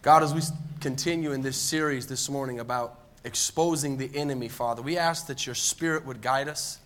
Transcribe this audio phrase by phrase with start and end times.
[0.00, 0.42] God, as we
[0.80, 5.56] continue in this series this morning about exposing the enemy, Father, we ask that your
[5.56, 6.78] spirit would guide us.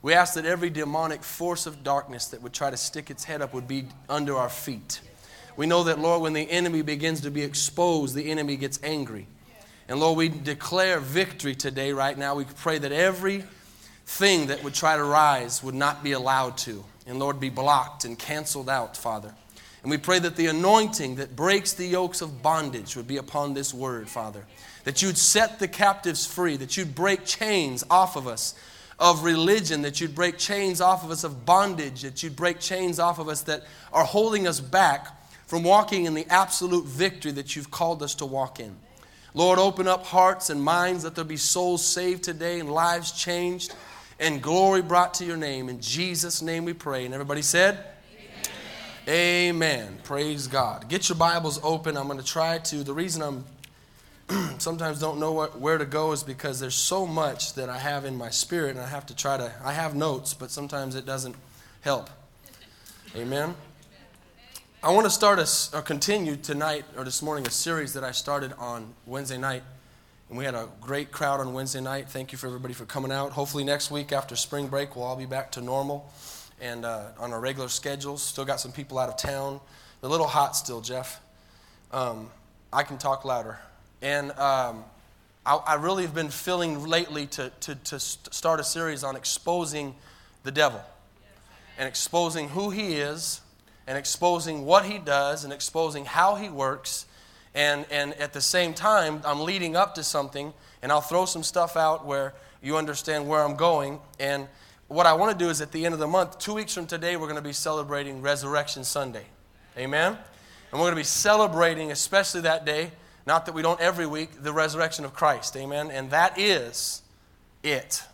[0.00, 3.42] We ask that every demonic force of darkness that would try to stick its head
[3.42, 5.02] up would be under our feet.
[5.58, 9.26] We know that, Lord, when the enemy begins to be exposed, the enemy gets angry.
[9.86, 12.36] And Lord, we declare victory today, right now.
[12.36, 13.44] We pray that every
[14.06, 16.82] thing that would try to rise would not be allowed to.
[17.06, 19.34] And Lord, be blocked and canceled out, Father.
[19.86, 23.54] And we pray that the anointing that breaks the yokes of bondage would be upon
[23.54, 24.44] this word, Father.
[24.82, 28.56] That you'd set the captives free, that you'd break chains off of us
[28.98, 32.98] of religion, that you'd break chains off of us of bondage, that you'd break chains
[32.98, 35.06] off of us that are holding us back
[35.46, 38.74] from walking in the absolute victory that you've called us to walk in.
[39.34, 43.72] Lord, open up hearts and minds that there be souls saved today and lives changed
[44.18, 45.68] and glory brought to your name.
[45.68, 47.04] In Jesus' name we pray.
[47.04, 47.84] And everybody said,
[49.08, 49.98] Amen.
[50.02, 50.88] Praise God.
[50.88, 51.96] Get your Bibles open.
[51.96, 52.82] I'm going to try to.
[52.82, 53.44] The reason I'm
[54.58, 58.04] sometimes don't know what, where to go is because there's so much that I have
[58.04, 59.52] in my spirit, and I have to try to.
[59.64, 61.36] I have notes, but sometimes it doesn't
[61.82, 62.10] help.
[63.14, 63.54] Amen.
[64.82, 68.10] I want to start a, or continue tonight or this morning a series that I
[68.10, 69.62] started on Wednesday night.
[70.30, 72.08] And we had a great crowd on Wednesday night.
[72.08, 73.30] Thank you for everybody for coming out.
[73.30, 76.12] Hopefully, next week after spring break, we'll all be back to normal
[76.60, 78.22] and uh, on our regular schedules.
[78.22, 79.60] Still got some people out of town.
[80.02, 81.20] A little hot still, Jeff.
[81.92, 82.30] Um,
[82.72, 83.58] I can talk louder.
[84.02, 84.84] And um,
[85.44, 89.94] I, I, really have been feeling lately to, to, to start a series on exposing
[90.42, 90.82] the devil
[91.78, 93.40] and exposing who he is
[93.86, 97.06] and exposing what he does and exposing how he works.
[97.54, 101.42] And, and at the same time, I'm leading up to something, and I'll throw some
[101.42, 104.00] stuff out where you understand where I'm going.
[104.18, 104.48] And
[104.88, 106.86] what I want to do is at the end of the month, two weeks from
[106.86, 109.24] today, we're going to be celebrating Resurrection Sunday.
[109.76, 110.12] Amen?
[110.12, 112.92] And we're going to be celebrating, especially that day,
[113.26, 115.56] not that we don't every week, the resurrection of Christ.
[115.56, 115.90] Amen?
[115.90, 117.02] And that is
[117.64, 118.04] it.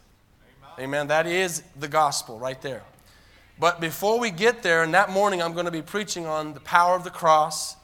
[0.79, 0.85] Amen.
[0.85, 1.07] Amen.
[1.09, 2.83] That is the gospel right there.
[3.59, 6.61] But before we get there, and that morning I'm going to be preaching on the
[6.61, 7.77] power of the cross,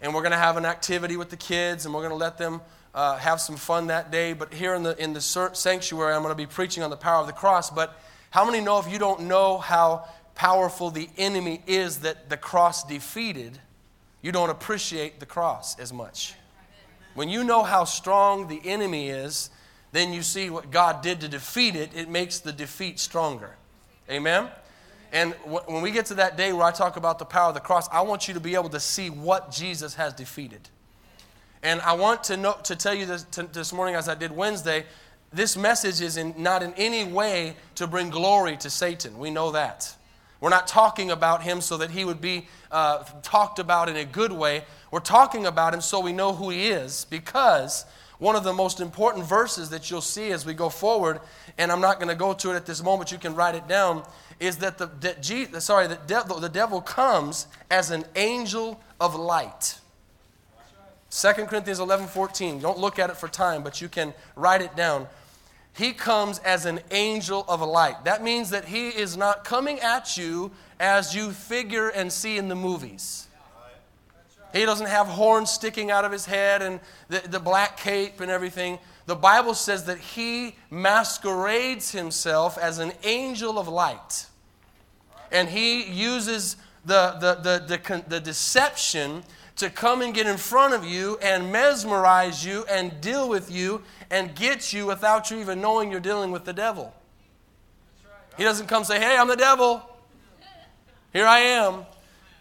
[0.00, 2.38] and we're going to have an activity with the kids, and we're going to let
[2.38, 2.60] them
[2.94, 4.32] uh, have some fun that day.
[4.32, 7.20] But here in the, in the sanctuary, I'm going to be preaching on the power
[7.20, 7.70] of the cross.
[7.70, 12.36] But how many know if you don't know how powerful the enemy is that the
[12.36, 13.58] cross defeated,
[14.22, 16.34] you don't appreciate the cross as much?
[17.14, 19.50] When you know how strong the enemy is,
[19.92, 23.56] then you see what God did to defeat it, it makes the defeat stronger.
[24.08, 24.48] Amen?
[25.12, 27.60] And when we get to that day where I talk about the power of the
[27.60, 30.68] cross, I want you to be able to see what Jesus has defeated.
[31.62, 34.86] And I want to, know, to tell you this, this morning, as I did Wednesday,
[35.32, 39.18] this message is in, not in any way to bring glory to Satan.
[39.18, 39.94] We know that.
[40.40, 44.04] We're not talking about him so that he would be uh, talked about in a
[44.04, 44.64] good way.
[44.90, 47.84] We're talking about him so we know who he is because
[48.18, 51.20] one of the most important verses that you'll see as we go forward,
[51.58, 53.68] and I'm not going to go to it at this moment, you can write it
[53.68, 54.02] down,
[54.40, 59.14] is that the, that Jesus, sorry, the devil, the devil comes as an angel of
[59.14, 59.78] light.
[61.10, 62.60] 2 Corinthians 11 14.
[62.60, 65.08] Don't look at it for time, but you can write it down.
[65.72, 68.04] He comes as an angel of light.
[68.04, 72.48] That means that he is not coming at you as you figure and see in
[72.48, 73.28] the movies.
[74.52, 78.30] He doesn't have horns sticking out of his head and the, the black cape and
[78.30, 78.78] everything.
[79.06, 84.26] The Bible says that he masquerades himself as an angel of light.
[85.30, 89.22] And he uses the, the, the, the, the deception
[89.60, 93.82] to come and get in front of you and mesmerize you and deal with you
[94.10, 96.94] and get you without you even knowing you're dealing with the devil.
[98.36, 99.82] He doesn't come say, Hey, I'm the devil.
[101.12, 101.84] Here I am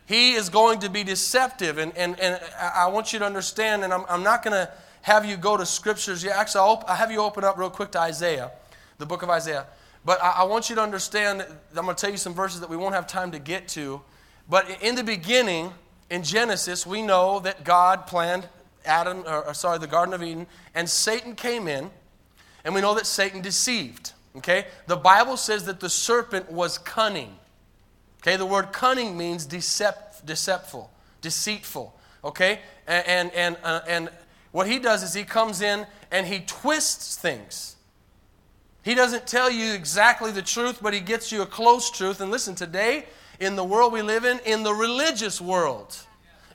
[0.10, 1.78] he is going to be deceptive.
[1.78, 4.72] And, and, and I want you to understand, and I'm, I'm not going to
[5.04, 6.24] have you go to scriptures.
[6.24, 8.50] Yeah, actually, I'll, I'll, have you open up real quick to Isaiah,
[8.98, 9.68] the book of Isaiah.
[10.04, 11.46] But I, I want you to understand,
[11.78, 14.02] I'm going to tell you some verses that we won't have time to get to.
[14.50, 15.74] But in the beginning,
[16.10, 18.48] in Genesis, we know that God planned
[18.86, 21.90] Adam, or, or sorry, the Garden of Eden, and Satan came in,
[22.64, 24.14] and we know that Satan deceived.
[24.38, 24.66] Okay?
[24.88, 27.36] The Bible says that the serpent was cunning.
[28.22, 30.90] Okay, the word cunning means decept, deceptful,
[31.22, 31.98] deceitful.
[32.24, 34.10] Okay, and and and, uh, and
[34.52, 37.78] what he does is he comes in and he twists things.
[38.84, 42.20] He doesn't tell you exactly the truth, but he gets you a close truth.
[42.20, 43.06] And listen, today
[43.40, 45.96] in the world we live in, in the religious world,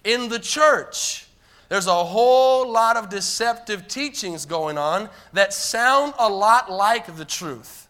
[0.05, 1.27] in the church,
[1.69, 7.25] there's a whole lot of deceptive teachings going on that sound a lot like the
[7.25, 7.89] truth.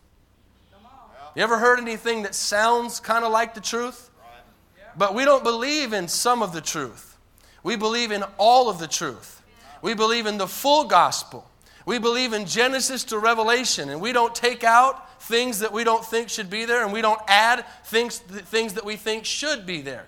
[1.35, 4.11] You ever heard anything that sounds kind of like the truth?
[4.97, 7.17] But we don't believe in some of the truth.
[7.65, 9.43] We believe in all of the truth.
[9.83, 11.51] We believe in the full gospel.
[11.85, 16.05] We believe in Genesis to Revelation, and we don't take out things that we don't
[16.05, 19.81] think should be there, and we don't add things, things that we think should be
[19.81, 20.07] there.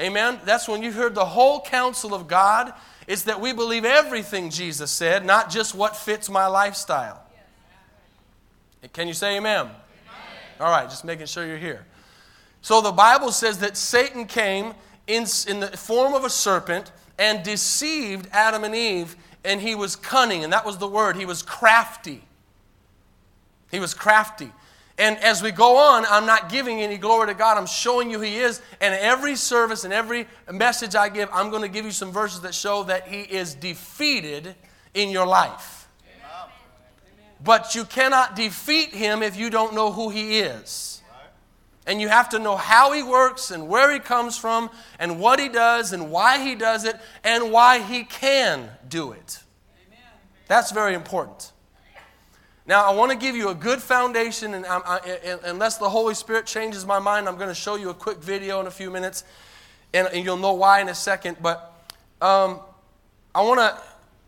[0.00, 0.38] Amen?
[0.44, 2.72] That's when you heard the whole counsel of God.
[3.06, 7.22] It's that we believe everything Jesus said, not just what fits my lifestyle.
[8.92, 9.66] Can you say amen?
[9.66, 9.74] amen?
[10.60, 11.84] All right, just making sure you're here.
[12.62, 14.74] So the Bible says that Satan came
[15.06, 19.96] in, in the form of a serpent and deceived Adam and Eve, and he was
[19.96, 21.16] cunning, and that was the word.
[21.16, 22.22] He was crafty.
[23.70, 24.52] He was crafty.
[24.98, 27.56] And as we go on, I'm not giving any glory to God.
[27.56, 28.60] I'm showing you He is.
[28.80, 32.40] And every service and every message I give, I'm going to give you some verses
[32.40, 34.56] that show that He is defeated
[34.94, 35.88] in your life.
[37.42, 41.00] But you cannot defeat Him if you don't know who He is.
[41.86, 44.68] And you have to know how He works and where He comes from
[44.98, 49.38] and what He does and why He does it and why He can do it.
[50.48, 51.52] That's very important.
[52.68, 55.00] Now, I want to give you a good foundation, and I,
[55.44, 58.60] unless the Holy Spirit changes my mind, I'm going to show you a quick video
[58.60, 59.24] in a few minutes,
[59.94, 61.38] and, and you'll know why in a second.
[61.40, 61.72] But
[62.20, 62.60] um,
[63.34, 63.82] I want to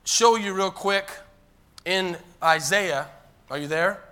[0.05, 1.11] show you real quick
[1.85, 3.09] in Isaiah.
[3.51, 4.03] Are you there?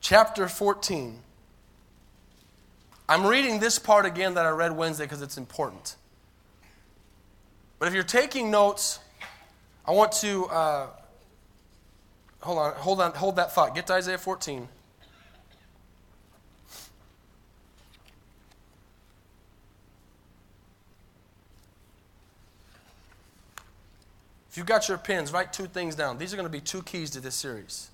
[0.00, 1.18] Chapter 14.
[3.10, 5.96] I'm reading this part again that I read Wednesday because it's important.
[7.80, 9.00] But if you're taking notes,
[9.86, 10.86] I want to uh,
[12.42, 13.74] hold on, hold on, hold that thought.
[13.74, 14.68] Get to Isaiah 14.
[24.50, 26.18] If you've got your pens, write two things down.
[26.18, 27.88] These are going to be two keys to this series.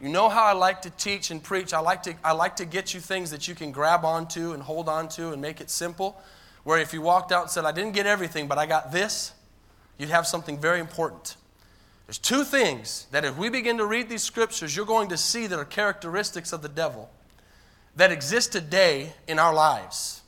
[0.00, 1.74] You know how I like to teach and preach.
[1.74, 4.62] I like to, I like to get you things that you can grab onto and
[4.62, 6.18] hold onto and make it simple
[6.66, 9.30] where if you walked out and said, I didn't get everything, but I got this,
[9.98, 11.36] you'd have something very important.
[12.08, 15.46] There's two things that if we begin to read these scriptures, you're going to see
[15.46, 17.08] that are characteristics of the devil
[17.94, 20.22] that exist today in our lives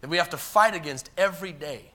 [0.00, 1.92] that we have to fight against every day.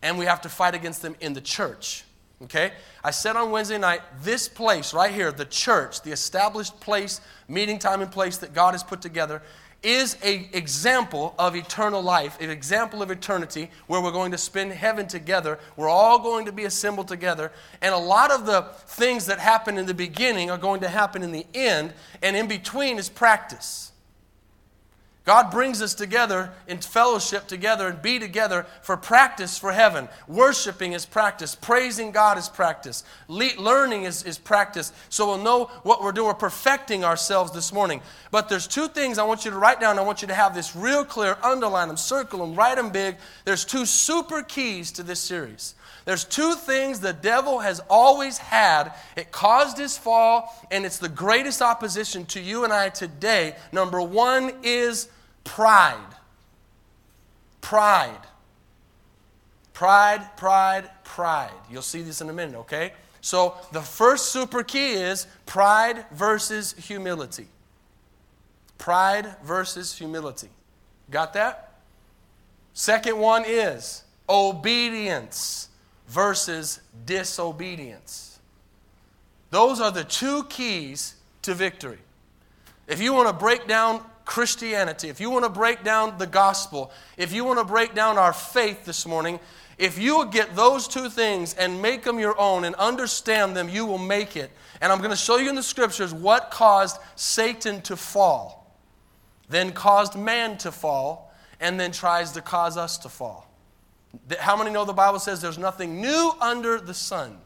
[0.00, 2.04] And we have to fight against them in the church.
[2.44, 2.72] Okay?
[3.02, 7.78] I said on Wednesday night, this place right here, the church, the established place, meeting
[7.78, 9.42] time and place that God has put together,
[9.84, 14.72] is an example of eternal life, an example of eternity where we're going to spend
[14.72, 15.58] heaven together.
[15.76, 17.52] We're all going to be assembled together.
[17.82, 21.22] And a lot of the things that happen in the beginning are going to happen
[21.22, 21.92] in the end,
[22.22, 23.92] and in between is practice.
[25.24, 30.06] God brings us together in fellowship together and be together for practice for heaven.
[30.28, 31.54] Worshiping is practice.
[31.54, 33.04] Praising God is practice.
[33.26, 34.92] Le- learning is, is practice.
[35.08, 36.26] So we'll know what we're doing.
[36.26, 38.02] We're perfecting ourselves this morning.
[38.30, 39.98] But there's two things I want you to write down.
[39.98, 41.38] I want you to have this real clear.
[41.42, 43.16] Underline them, circle them, write them big.
[43.46, 45.74] There's two super keys to this series.
[46.04, 48.92] There's two things the devil has always had.
[49.16, 53.56] It caused his fall, and it's the greatest opposition to you and I today.
[53.72, 55.08] Number one is
[55.44, 56.14] Pride.
[57.60, 58.20] Pride.
[59.72, 61.52] Pride, pride, pride.
[61.70, 62.92] You'll see this in a minute, okay?
[63.20, 67.48] So the first super key is pride versus humility.
[68.78, 70.50] Pride versus humility.
[71.10, 71.74] Got that?
[72.74, 75.68] Second one is obedience
[76.08, 78.38] versus disobedience.
[79.50, 81.98] Those are the two keys to victory.
[82.86, 86.90] If you want to break down Christianity, if you want to break down the gospel,
[87.16, 89.38] if you want to break down our faith this morning,
[89.76, 93.84] if you get those two things and make them your own and understand them, you
[93.84, 94.50] will make it.
[94.80, 98.78] And I'm going to show you in the scriptures what caused Satan to fall,
[99.48, 103.48] then caused man to fall, and then tries to cause us to fall.
[104.38, 107.38] How many know the Bible says there's nothing new under the sun?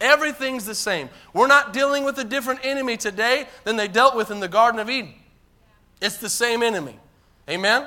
[0.00, 1.10] Everything's the same.
[1.32, 4.80] We're not dealing with a different enemy today than they dealt with in the Garden
[4.80, 5.14] of Eden.
[6.02, 6.98] It's the same enemy.
[7.48, 7.86] Amen?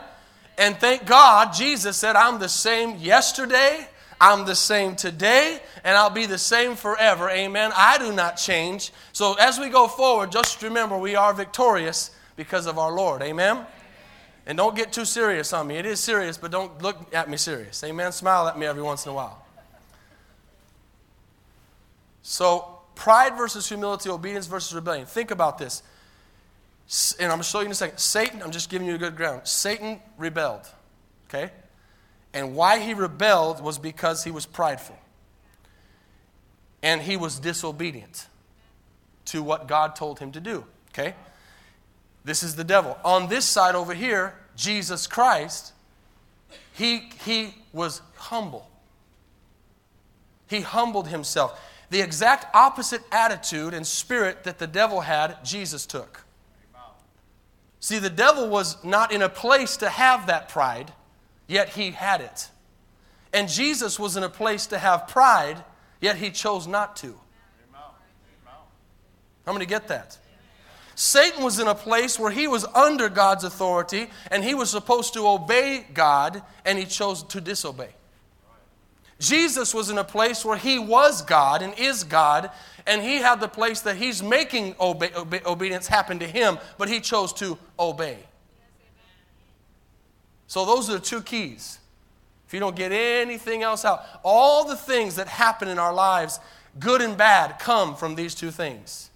[0.57, 3.85] And thank God, Jesus said, I'm the same yesterday,
[4.21, 7.29] I'm the same today, and I'll be the same forever.
[7.29, 7.71] Amen.
[7.75, 8.93] I do not change.
[9.11, 13.21] So as we go forward, just remember we are victorious because of our Lord.
[13.21, 13.65] Amen.
[14.45, 15.75] And don't get too serious on me.
[15.75, 17.83] It is serious, but don't look at me serious.
[17.83, 18.13] Amen.
[18.13, 19.45] Smile at me every once in a while.
[22.21, 25.05] So, pride versus humility, obedience versus rebellion.
[25.05, 25.83] Think about this
[27.19, 27.97] and I'm going to show you in a second.
[27.97, 29.47] Satan, I'm just giving you a good ground.
[29.47, 30.67] Satan rebelled,
[31.27, 31.51] okay?
[32.33, 34.97] And why he rebelled was because he was prideful.
[36.83, 38.27] And he was disobedient
[39.25, 41.15] to what God told him to do, okay?
[42.23, 42.97] This is the devil.
[43.03, 45.73] On this side over here, Jesus Christ,
[46.73, 48.69] he, he was humble.
[50.47, 51.59] He humbled himself.
[51.89, 56.24] The exact opposite attitude and spirit that the devil had, Jesus took.
[57.85, 60.91] See, the devil was not in a place to have that pride,
[61.45, 62.49] yet he had it.
[63.31, 65.63] And Jesus was in a place to have pride,
[66.01, 67.13] yet he chose not to.
[69.45, 70.17] How many get that?
[70.95, 75.13] Satan was in a place where he was under God's authority and he was supposed
[75.13, 77.93] to obey God, and he chose to disobey.
[79.19, 82.51] Jesus was in a place where he was God and is God,
[82.85, 86.89] and he had the place that he's making obe- obe- obedience happen to him, but
[86.89, 88.19] he chose to obey.
[90.47, 91.79] So, those are the two keys.
[92.47, 96.39] If you don't get anything else out, all the things that happen in our lives,
[96.79, 99.09] good and bad, come from these two things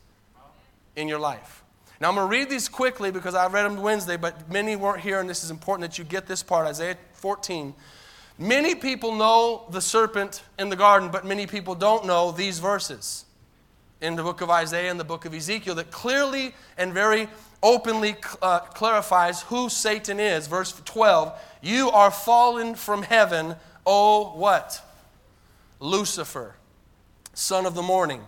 [0.95, 1.63] in your life.
[2.01, 5.01] Now, I'm going to read these quickly because I read them Wednesday, but many weren't
[5.01, 7.75] here, and this is important that you get this part Isaiah 14.
[8.39, 13.25] Many people know the serpent in the garden, but many people don't know these verses
[13.99, 17.27] in the book of Isaiah and the book of Ezekiel that clearly and very
[17.61, 20.47] openly uh, clarifies who Satan is.
[20.47, 24.81] Verse 12 You are fallen from heaven, O what?
[25.81, 26.55] Lucifer,
[27.33, 28.21] son of the morning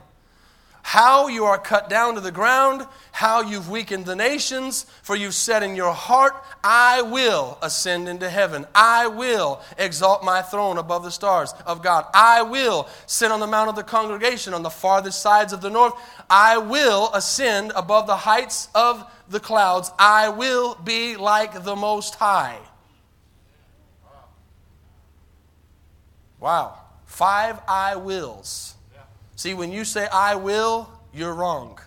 [0.84, 5.36] how you are cut down to the ground, how you've weakened the nations, for you've
[5.36, 6.34] said in your heart,
[6.64, 8.66] I will ascend into heaven.
[8.74, 12.06] I will exalt my throne above the stars of God.
[12.14, 15.70] I will sit on the mount of the congregation on the farthest sides of the
[15.70, 15.94] north.
[16.30, 19.92] I will ascend above the heights of the clouds.
[20.00, 22.60] I will be like the Most High.
[26.40, 26.80] Wow.
[27.06, 28.76] Five I wills.
[29.42, 31.80] See, when you say, I will, you're wrong.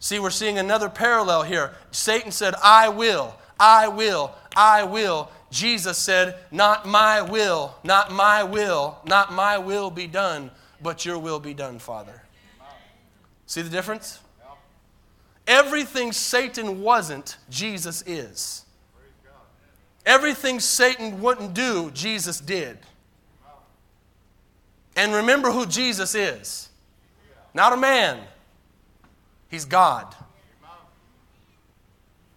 [0.00, 1.72] See, we're seeing another parallel here.
[1.92, 5.30] Satan said, I will, I will, I will.
[5.50, 10.50] Jesus said, Not my will, not my will, not my will be done,
[10.82, 12.24] but your will be done, Father.
[13.46, 14.20] See the difference?
[15.46, 18.66] Everything Satan wasn't, Jesus is.
[20.04, 22.76] Everything Satan wouldn't do, Jesus did.
[24.96, 26.68] And remember who Jesus is
[27.54, 28.18] not a man,
[29.48, 30.14] he's God.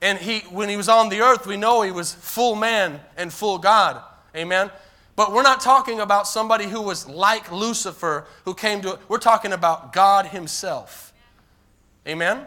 [0.01, 3.33] And he, when he was on the earth, we know he was full man and
[3.33, 4.03] full God.
[4.35, 4.69] Amen.
[5.15, 8.99] But we're not talking about somebody who was like Lucifer who came to.
[9.07, 11.13] We're talking about God himself.
[12.05, 12.45] Amen?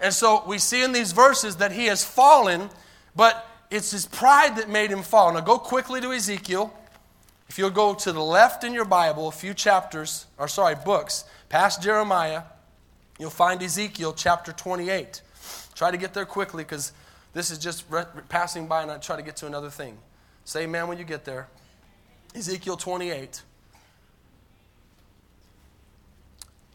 [0.00, 2.70] And so we see in these verses that he has fallen,
[3.14, 5.32] but it's his pride that made him fall.
[5.32, 6.72] Now go quickly to Ezekiel
[7.50, 11.24] if you'll go to the left in your Bible, a few chapters, or sorry, books,
[11.48, 12.44] past Jeremiah,
[13.18, 15.20] you'll find Ezekiel chapter 28.
[15.74, 16.92] Try to get there quickly because
[17.32, 19.98] this is just re- passing by and I try to get to another thing.
[20.44, 21.48] Say amen when you get there.
[22.36, 23.42] Ezekiel 28.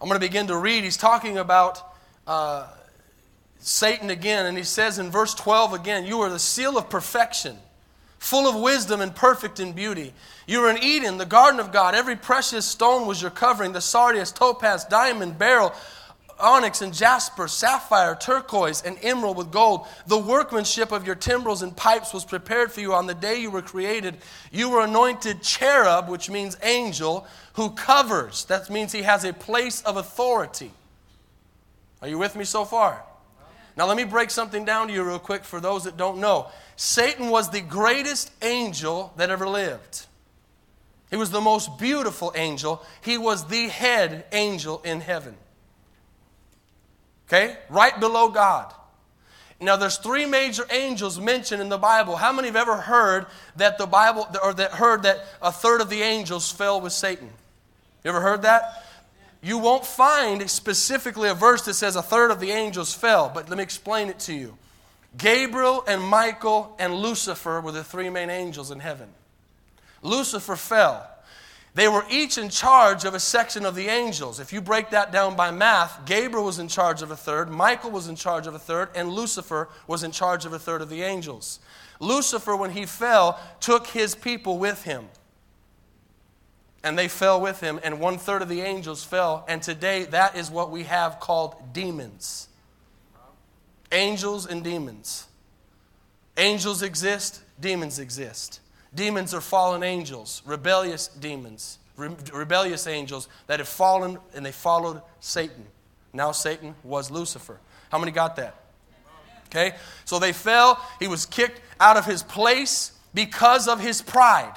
[0.02, 0.84] I'm going to begin to read.
[0.84, 1.82] He's talking about
[2.28, 2.68] uh,
[3.60, 7.60] Satan again, and he says in verse 12 again, You are the seal of perfection
[8.26, 10.12] full of wisdom and perfect in beauty.
[10.48, 11.94] You were in Eden, the garden of God.
[11.94, 15.74] Every precious stone was your covering the sardius, topaz, diamond, beryl,
[16.40, 19.86] onyx and jasper, sapphire, turquoise, and emerald with gold.
[20.08, 23.52] The workmanship of your timbrels and pipes was prepared for you on the day you
[23.52, 24.18] were created.
[24.52, 28.46] You were anointed cherub, which means angel, who covers.
[28.46, 30.72] That means he has a place of authority.
[32.02, 33.04] Are you with me so far?
[33.78, 36.48] Now, let me break something down to you real quick for those that don't know.
[36.78, 40.06] Satan was the greatest angel that ever lived.
[41.10, 42.84] He was the most beautiful angel.
[43.02, 45.36] He was the head angel in heaven.
[47.28, 47.58] Okay?
[47.70, 48.74] Right below God.
[49.60, 52.18] Now there's three major angels mentioned in the Bible.
[52.18, 55.90] How many have ever heard that the Bible or that heard that a third of
[55.90, 57.30] the angels fell with Satan?
[58.04, 58.85] You ever heard that?
[59.46, 63.48] You won't find specifically a verse that says a third of the angels fell, but
[63.48, 64.58] let me explain it to you.
[65.20, 69.08] Gabriel and Michael and Lucifer were the three main angels in heaven.
[70.02, 71.08] Lucifer fell.
[71.76, 74.40] They were each in charge of a section of the angels.
[74.40, 77.92] If you break that down by math, Gabriel was in charge of a third, Michael
[77.92, 80.90] was in charge of a third, and Lucifer was in charge of a third of
[80.90, 81.60] the angels.
[82.00, 85.08] Lucifer, when he fell, took his people with him.
[86.86, 89.44] And they fell with him, and one third of the angels fell.
[89.48, 92.48] And today, that is what we have called demons.
[93.92, 95.26] Angels and demons.
[96.38, 98.60] Angels exist, demons exist.
[98.94, 105.02] Demons are fallen angels, rebellious demons, re- rebellious angels that have fallen and they followed
[105.20, 105.66] Satan.
[106.14, 107.60] Now Satan was Lucifer.
[107.90, 108.56] How many got that?
[109.48, 109.76] Okay?
[110.06, 110.80] So they fell.
[111.00, 114.56] He was kicked out of his place because of his pride.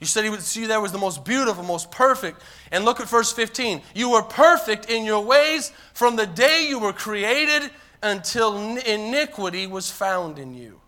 [0.00, 2.42] You said he would see there was the most beautiful, most perfect.
[2.72, 3.82] And look at verse 15.
[3.94, 7.70] You were perfect in your ways from the day you were created
[8.02, 10.80] until iniquity was found in you.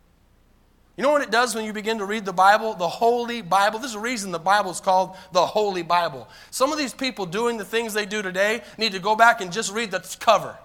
[0.96, 3.78] You know what it does when you begin to read the Bible, the Holy Bible?
[3.78, 6.28] There's a reason the Bible is called the Holy Bible.
[6.50, 9.52] Some of these people doing the things they do today need to go back and
[9.52, 10.56] just read the cover.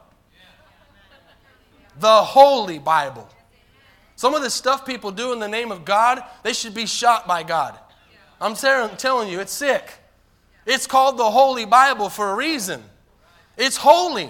[1.99, 3.27] The Holy Bible.
[4.15, 7.27] Some of the stuff people do in the name of God, they should be shot
[7.27, 7.77] by God.
[8.39, 9.91] I'm telling you, it's sick.
[10.65, 12.83] It's called the Holy Bible for a reason.
[13.57, 14.29] It's holy.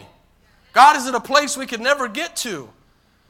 [0.71, 2.69] God is in a place we could never get to.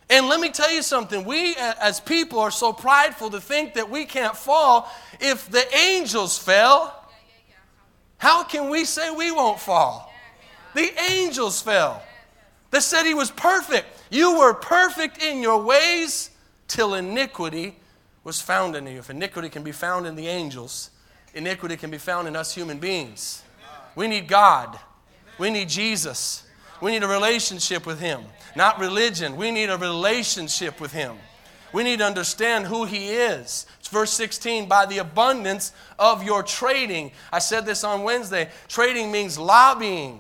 [0.10, 1.26] And let me tell you something.
[1.26, 4.92] We as people are so prideful to think that we can't fall.
[5.20, 7.10] If the angels fell,
[8.18, 10.12] how can we say we won't fall?
[10.76, 12.04] The angels fell.
[12.72, 13.88] They said he was perfect.
[14.10, 16.30] You were perfect in your ways
[16.68, 17.78] till iniquity
[18.28, 19.00] was found in you.
[19.00, 20.90] If iniquity can be found in the angels,
[21.34, 23.42] iniquity can be found in us human beings.
[23.96, 24.78] We need God.
[25.40, 26.44] We need Jesus.
[26.82, 28.20] We need a relationship with Him,
[28.54, 29.38] not religion.
[29.38, 31.16] We need a relationship with Him.
[31.72, 33.66] We need to understand who He is.
[33.80, 37.14] It's verse 16 by the abundance of your trading.
[37.32, 38.50] I said this on Wednesday.
[38.68, 40.20] Trading means lobbying,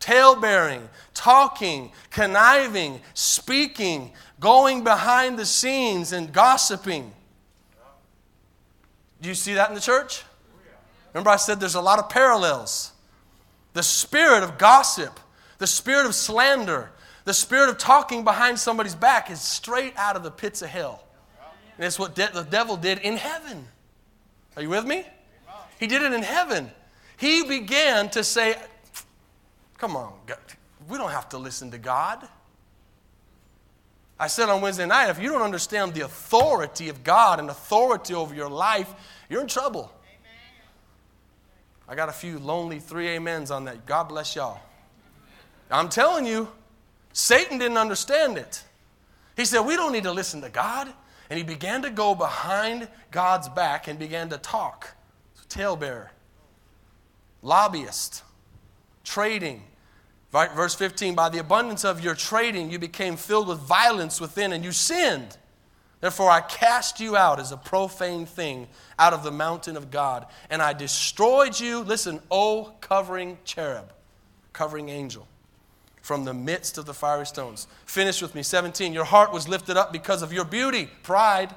[0.00, 4.10] talebearing, talking, conniving, speaking,
[4.44, 7.10] going behind the scenes and gossiping.
[9.22, 10.22] Do you see that in the church?
[11.14, 12.92] Remember, I said there's a lot of parallels.
[13.72, 15.18] The spirit of gossip,
[15.56, 16.90] the spirit of slander,
[17.24, 21.02] the spirit of talking behind somebody's back is straight out of the pits of hell.
[21.78, 23.66] And it's what de- the devil did in heaven.
[24.56, 25.06] Are you with me?
[25.80, 26.70] He did it in heaven.
[27.16, 28.56] He began to say,
[29.78, 30.12] Come on,
[30.86, 32.28] we don't have to listen to God.
[34.24, 38.14] I said on Wednesday night, if you don't understand the authority of God and authority
[38.14, 38.90] over your life,
[39.28, 39.92] you're in trouble.
[41.86, 43.84] I got a few lonely three amens on that.
[43.84, 44.62] God bless y'all.
[45.70, 46.48] I'm telling you,
[47.12, 48.64] Satan didn't understand it.
[49.36, 50.90] He said, We don't need to listen to God.
[51.28, 54.94] And he began to go behind God's back and began to talk.
[55.50, 56.08] Talebearer,
[57.42, 58.22] lobbyist,
[59.04, 59.64] trading,
[60.34, 64.64] Verse 15 By the abundance of your trading, you became filled with violence within, and
[64.64, 65.36] you sinned.
[66.00, 68.66] Therefore, I cast you out as a profane thing
[68.98, 71.80] out of the mountain of God, and I destroyed you.
[71.80, 73.92] Listen, O covering cherub,
[74.52, 75.26] covering angel,
[76.02, 77.68] from the midst of the fiery stones.
[77.86, 78.42] Finish with me.
[78.42, 78.92] 17.
[78.92, 81.54] Your heart was lifted up because of your beauty, pride.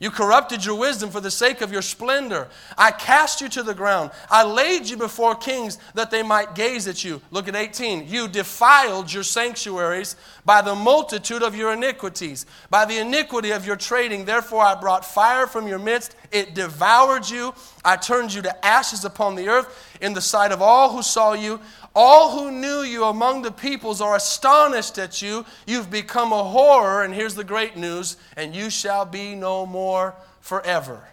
[0.00, 2.48] You corrupted your wisdom for the sake of your splendor.
[2.76, 4.10] I cast you to the ground.
[4.28, 7.20] I laid you before kings that they might gaze at you.
[7.30, 8.08] Look at 18.
[8.08, 13.76] You defiled your sanctuaries by the multitude of your iniquities, by the iniquity of your
[13.76, 14.24] trading.
[14.24, 16.16] Therefore, I brought fire from your midst.
[16.32, 17.54] It devoured you.
[17.84, 21.34] I turned you to ashes upon the earth in the sight of all who saw
[21.34, 21.60] you.
[21.94, 25.44] All who knew you among the peoples are astonished at you.
[25.66, 30.14] You've become a horror, and here's the great news and you shall be no more
[30.40, 31.08] forever.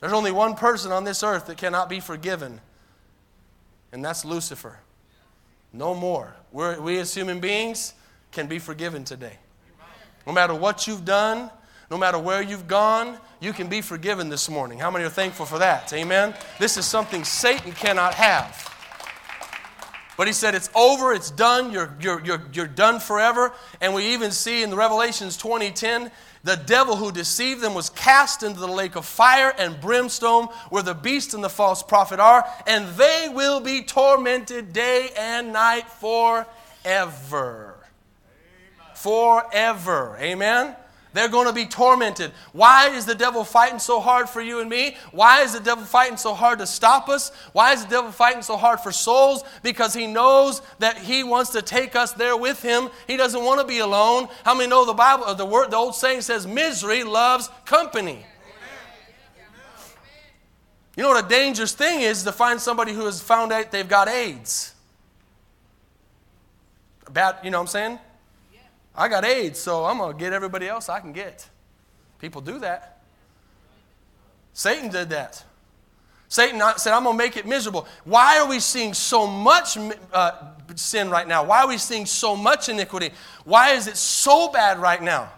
[0.00, 2.60] There's only one person on this earth that cannot be forgiven,
[3.92, 4.78] and that's Lucifer.
[5.72, 6.34] No more.
[6.52, 7.94] We're, we as human beings
[8.32, 9.38] can be forgiven today.
[10.26, 11.50] No matter what you've done,
[11.90, 14.78] no matter where you've gone, you can be forgiven this morning.
[14.78, 15.92] How many are thankful for that?
[15.92, 16.34] Amen?
[16.58, 18.72] This is something Satan cannot have.
[20.16, 23.52] But he said, It's over, it's done, you're, you're, you're, you're done forever.
[23.80, 26.10] And we even see in the Revelations 2010,
[26.42, 30.82] the devil who deceived them was cast into the lake of fire and brimstone where
[30.82, 35.88] the beast and the false prophet are, and they will be tormented day and night
[35.88, 36.46] forever.
[36.84, 37.74] Amen.
[38.94, 40.16] Forever.
[40.20, 40.76] Amen?
[41.16, 42.32] They're going to be tormented.
[42.52, 44.98] Why is the devil fighting so hard for you and me?
[45.12, 47.30] Why is the devil fighting so hard to stop us?
[47.54, 49.42] Why is the devil fighting so hard for souls?
[49.62, 52.90] Because he knows that he wants to take us there with him.
[53.06, 54.28] He doesn't want to be alone.
[54.44, 58.26] How many know the Bible, uh, the word, the old saying says, misery loves company.
[60.98, 63.88] You know what a dangerous thing is to find somebody who has found out they've
[63.88, 64.74] got AIDS.
[67.10, 67.98] Bad, you know what I'm saying?
[68.96, 71.48] I got AIDS, so I'm going to get everybody else I can get.
[72.18, 73.00] People do that.
[74.52, 75.44] Satan did that.
[76.28, 77.86] Satan said, I'm going to make it miserable.
[78.04, 79.76] Why are we seeing so much
[80.12, 80.32] uh,
[80.74, 81.44] sin right now?
[81.44, 83.10] Why are we seeing so much iniquity?
[83.44, 85.30] Why is it so bad right now?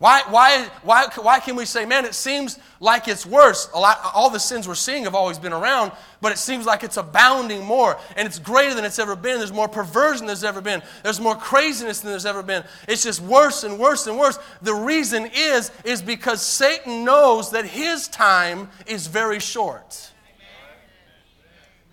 [0.00, 3.68] Why, why, why, why can we say, man, it seems like it's worse?
[3.74, 6.82] A lot, all the sins we're seeing have always been around, but it seems like
[6.82, 9.36] it's abounding more, and it's greater than it's ever been.
[9.36, 10.82] There's more perversion than there's ever been.
[11.02, 12.64] There's more craziness than there's ever been.
[12.88, 14.38] It's just worse and worse and worse.
[14.62, 20.12] The reason is, is because Satan knows that his time is very short.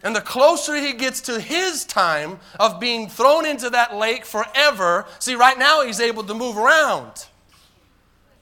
[0.02, 5.08] And the closer he gets to his time of being thrown into that lake forever,
[5.20, 7.28] see, right now he's able to move around.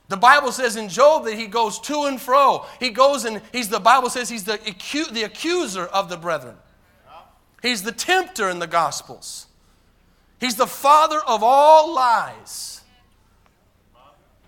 [0.07, 2.65] The Bible says in Job that he goes to and fro.
[2.79, 6.55] He goes and he's the Bible says he's the, acu- the accuser of the brethren.
[7.61, 9.47] He's the tempter in the Gospels.
[10.39, 12.81] He's the father of all lies.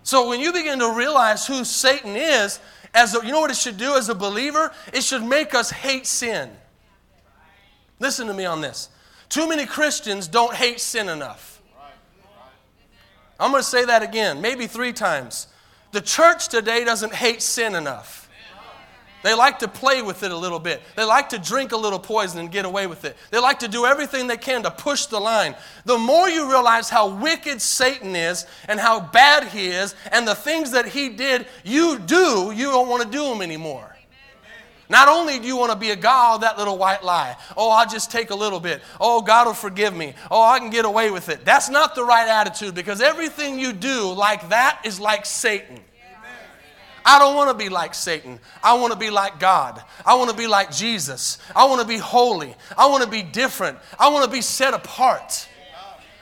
[0.03, 2.59] So when you begin to realize who Satan is,
[2.93, 4.71] as a, you know what it should do as a believer?
[4.93, 6.51] It should make us hate sin.
[7.99, 8.89] Listen to me on this.
[9.27, 11.56] Too many Christians don't hate sin enough.
[13.39, 15.47] I'm going to say that again, maybe three times.
[15.91, 18.27] The church today doesn't hate sin enough.
[19.23, 20.81] They like to play with it a little bit.
[20.95, 23.17] They like to drink a little poison and get away with it.
[23.31, 25.55] They like to do everything they can to push the line.
[25.85, 30.35] The more you realize how wicked Satan is and how bad he is and the
[30.35, 33.96] things that he did, you do, you don't want to do them anymore.
[34.89, 37.35] Not only do you want to be a God, that little white lie.
[37.57, 38.81] Oh, I'll just take a little bit.
[39.01, 40.13] Oh, God will forgive me.
[40.31, 41.43] Oh, I can get away with it.
[41.43, 45.81] That's not the right attitude because everything you do like that is like Satan.
[47.05, 48.37] I don't want to be like Satan.
[48.61, 49.81] I want to be like God.
[50.05, 51.37] I want to be like Jesus.
[51.55, 52.53] I want to be holy.
[52.77, 53.77] I want to be different.
[53.97, 55.47] I want to be set apart.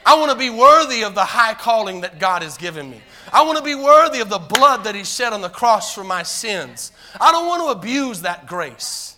[0.05, 3.01] I want to be worthy of the high calling that God has given me.
[3.33, 6.03] I want to be worthy of the blood that He shed on the cross for
[6.03, 6.91] my sins.
[7.19, 9.17] I don't want to abuse that grace.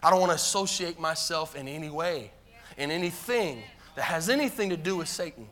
[0.00, 2.30] I don't want to associate myself in any way,
[2.78, 3.62] in anything
[3.96, 5.48] that has anything to do with Satan.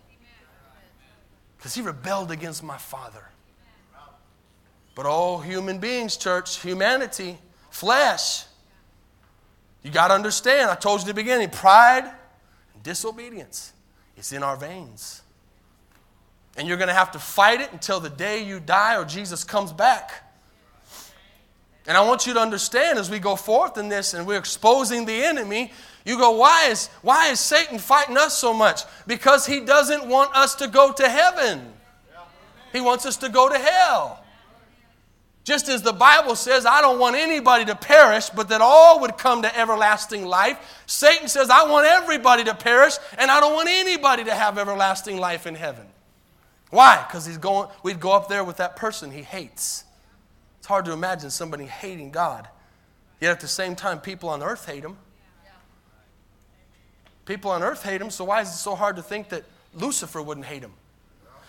[1.57, 3.25] Because he rebelled against my Father.
[4.95, 7.39] But all human beings, church, humanity,
[7.71, 8.45] flesh,
[9.83, 12.05] you got to understand, I told you at the beginning, pride
[12.75, 13.73] and disobedience
[14.19, 15.23] is in our veins.
[16.57, 19.45] And you're going to have to fight it until the day you die or Jesus
[19.45, 20.25] comes back.
[21.87, 25.07] And I want you to understand as we go forth in this and we're exposing
[25.07, 25.73] the enemy,
[26.05, 28.83] you go, why is, why is Satan fighting us so much?
[29.07, 31.73] Because he doesn't want us to go to heaven,
[32.73, 34.25] he wants us to go to hell.
[35.49, 39.17] Just as the Bible says, I don't want anybody to perish, but that all would
[39.17, 40.83] come to everlasting life.
[40.85, 45.17] Satan says, I want everybody to perish, and I don't want anybody to have everlasting
[45.17, 45.87] life in heaven.
[46.69, 47.03] Why?
[47.09, 49.85] Because he's going, we'd go up there with that person he hates
[50.59, 52.47] It's hard to imagine somebody hating God.
[53.19, 54.99] Yet at the same time, people on earth hate him.
[57.25, 60.21] People on earth hate him, so why is it so hard to think that Lucifer
[60.21, 60.75] wouldn't hate him?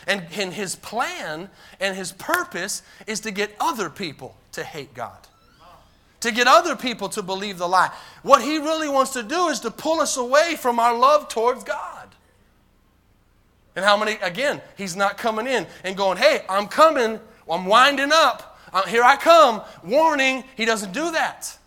[0.08, 5.18] And, and his plan and his purpose is to get other people to hate God,
[6.22, 7.92] to get other people to believe the lie.
[8.24, 11.64] What he really wants to do is to pull us away from our love towards
[11.64, 12.08] God.
[13.76, 18.12] And how many, again, he's not coming in and going, hey, I'm coming, I'm winding
[18.12, 18.60] up.
[18.74, 21.58] Uh, here I come, warning, he doesn't do that.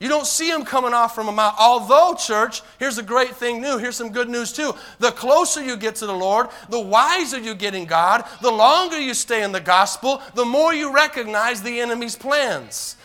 [0.00, 1.56] You don't see him coming off from a mount.
[1.60, 3.76] Although, church, here's a great thing new.
[3.76, 4.72] Here's some good news too.
[4.98, 8.98] The closer you get to the Lord, the wiser you get in God, the longer
[8.98, 12.96] you stay in the gospel, the more you recognize the enemy's plans.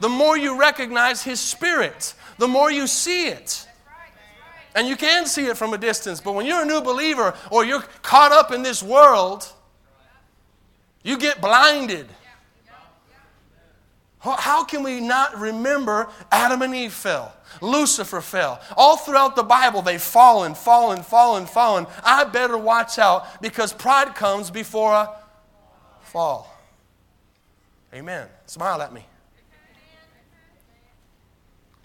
[0.00, 3.66] The more you recognize his spirit, the more you see it.
[4.76, 7.64] And you can see it from a distance, but when you're a new believer or
[7.64, 9.52] you're caught up in this world,
[11.02, 12.06] you get blinded.
[14.20, 17.32] How can we not remember Adam and Eve fell?
[17.60, 18.60] Lucifer fell.
[18.76, 21.86] All throughout the Bible, they've fallen, fallen, fallen, fallen.
[22.02, 25.10] I better watch out because pride comes before a
[26.00, 26.52] fall.
[27.94, 28.28] Amen.
[28.46, 29.04] Smile at me.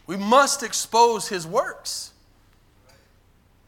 [0.08, 2.12] We must expose his works.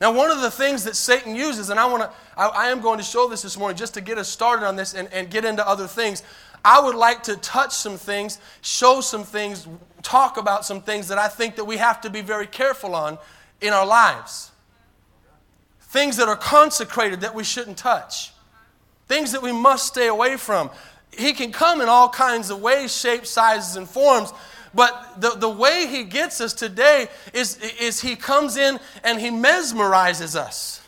[0.01, 2.81] Now, one of the things that Satan uses, and I, want to, I, I, am
[2.81, 5.31] going to show this this morning just to get us started on this and, and
[5.31, 6.21] get into other things.
[6.65, 9.67] I would like to touch some things, show some things,
[10.01, 13.19] talk about some things that I think that we have to be very careful on
[13.61, 14.51] in our lives.
[15.79, 18.33] Things that are consecrated that we shouldn't touch.
[19.07, 20.71] Things that we must stay away from.
[21.15, 24.33] He can come in all kinds of ways, shapes, sizes, and forms,
[24.73, 29.29] but the, the way he gets us today is, is he comes in and he
[29.29, 30.81] mesmerizes us.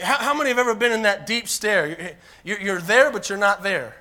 [0.00, 2.16] How, how many have ever been in that deep stare?
[2.44, 3.96] You're, you're there, but you're not there.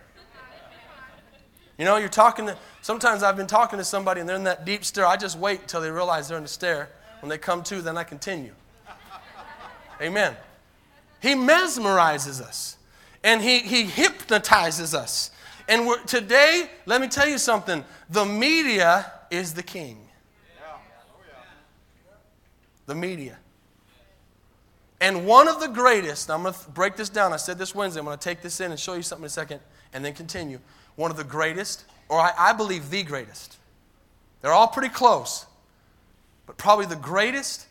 [1.78, 4.66] You know, you're talking to, sometimes I've been talking to somebody and they're in that
[4.66, 5.06] deep stare.
[5.06, 6.90] I just wait until they realize they're in the stare.
[7.22, 8.54] When they come to, then I continue.
[10.02, 10.36] Amen.
[11.22, 12.78] He mesmerizes us.
[13.24, 15.32] and he, he hypnotizes us.
[15.68, 20.08] And we're, today, let me tell you something the media is the king.
[20.62, 20.80] Oh,
[22.86, 23.38] the media.
[25.00, 27.32] And one of the greatest, I'm going to break this down.
[27.32, 28.00] I said this Wednesday.
[28.00, 29.60] I'm going to take this in and show you something in a second
[29.94, 30.60] and then continue.
[30.96, 33.58] One of the greatest, or I, I believe the greatest.
[34.42, 35.46] They're all pretty close,
[36.46, 37.68] but probably the greatest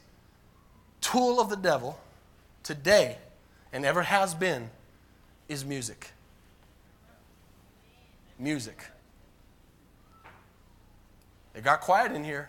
[1.01, 1.99] tool of the devil
[2.63, 3.19] today
[3.73, 4.71] and ever has been
[5.49, 6.11] is music.
[8.39, 8.85] Music.
[11.55, 12.49] It got quiet in here.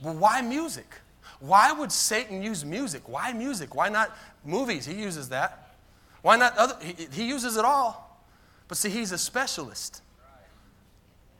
[0.00, 0.86] Well, why music?
[1.40, 3.08] Why would Satan use music?
[3.08, 3.74] Why music?
[3.74, 4.86] Why not movies?
[4.86, 5.74] He uses that.
[6.22, 6.76] Why not other?
[6.82, 8.20] He, he uses it all.
[8.68, 10.02] But see, he's a specialist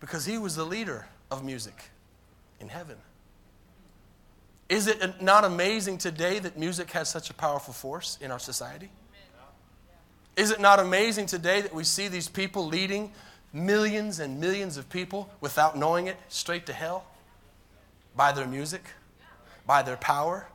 [0.00, 1.90] because he was the leader of music
[2.60, 2.96] in heaven.
[4.68, 8.90] Is it not amazing today that music has such a powerful force in our society?
[10.36, 13.12] Is it not amazing today that we see these people leading
[13.52, 17.06] millions and millions of people without knowing it straight to hell
[18.14, 18.82] by their music,
[19.66, 20.46] by their power?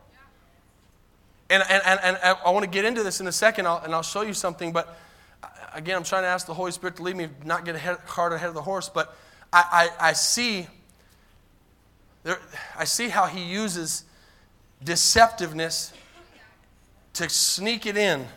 [1.50, 4.04] And, and, and, and I want to get into this in a second, and I'll
[4.04, 4.72] show you something.
[4.72, 4.98] But
[5.44, 7.98] uh, again, I'm trying to ask the Holy Spirit to lead me, not get ahead,
[8.06, 8.88] cart ahead of the horse.
[8.88, 9.16] But
[9.52, 10.68] I, I, I see
[12.24, 12.40] there,
[12.78, 14.04] I see how he uses
[14.84, 15.92] deceptiveness
[17.14, 18.28] to sneak it in.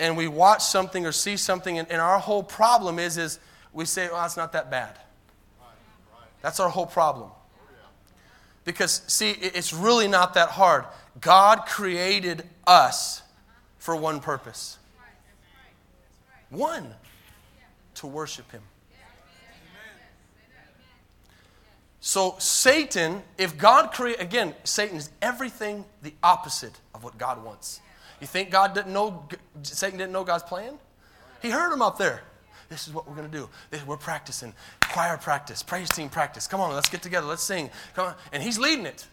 [0.00, 3.38] And we watch something or see something, and, and our whole problem is, is
[3.72, 4.98] we say, well, it's not that bad.
[6.40, 7.30] That's our whole problem.
[8.68, 10.84] Because, see, it's really not that hard.
[11.22, 13.22] God created us
[13.78, 14.76] for one purpose
[16.50, 16.94] one,
[17.94, 18.60] to worship Him.
[22.00, 27.80] So, Satan, if God create again, Satan is everything the opposite of what God wants.
[28.20, 29.26] You think God didn't know,
[29.62, 30.74] Satan didn't know God's plan?
[31.40, 32.22] He heard him up there.
[32.68, 33.48] This is what we're going to do.
[33.86, 34.52] We're practicing.
[34.80, 36.46] Choir practice, praise team practice.
[36.46, 37.26] Come on, let's get together.
[37.26, 37.70] Let's sing.
[37.94, 38.14] Come on.
[38.32, 39.06] And he's leading it.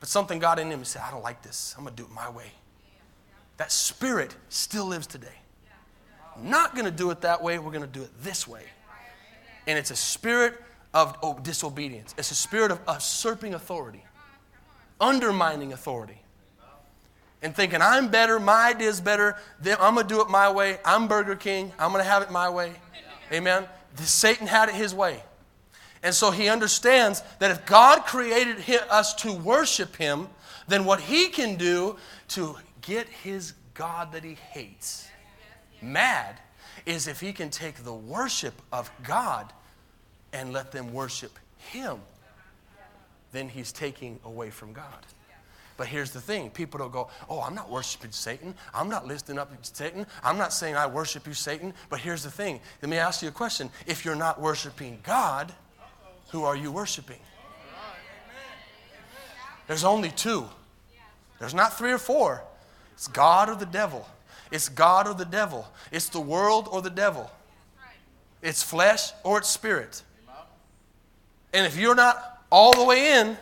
[0.00, 1.74] But something got in him and said, I don't like this.
[1.76, 2.52] I'm going to do it my way.
[3.58, 5.38] That spirit still lives today.
[6.42, 7.58] Not going to do it that way.
[7.58, 8.64] We're going to do it this way.
[9.66, 10.60] And it's a spirit
[10.92, 12.14] of disobedience.
[12.18, 14.04] It's a spirit of usurping authority,
[15.00, 16.20] undermining authority,
[17.44, 20.78] and thinking, I'm better, my idea is better, I'm going to do it my way.
[20.82, 22.72] I'm Burger King, I'm going to have it my way.
[23.30, 23.66] Amen.
[23.96, 25.22] Satan had it his way.
[26.02, 28.58] And so he understands that if God created
[28.90, 30.28] us to worship him,
[30.68, 31.96] then what he can do
[32.28, 35.08] to get his God that he hates
[35.82, 36.36] mad
[36.86, 39.52] is if he can take the worship of God
[40.32, 41.98] and let them worship him,
[43.32, 45.04] then he's taking away from God.
[45.76, 48.54] But here's the thing people don't go, Oh, I'm not worshiping Satan.
[48.72, 50.06] I'm not lifting up Satan.
[50.22, 51.74] I'm not saying I worship you, Satan.
[51.88, 53.70] But here's the thing let me ask you a question.
[53.86, 55.52] If you're not worshiping God,
[56.30, 57.18] who are you worshiping?
[59.66, 60.46] There's only two.
[61.38, 62.42] There's not three or four.
[62.92, 64.06] It's God or the devil.
[64.50, 65.66] It's God or the devil.
[65.90, 67.30] It's the world or the devil.
[68.42, 70.02] It's flesh or it's spirit.
[71.52, 73.36] And if you're not all the way in,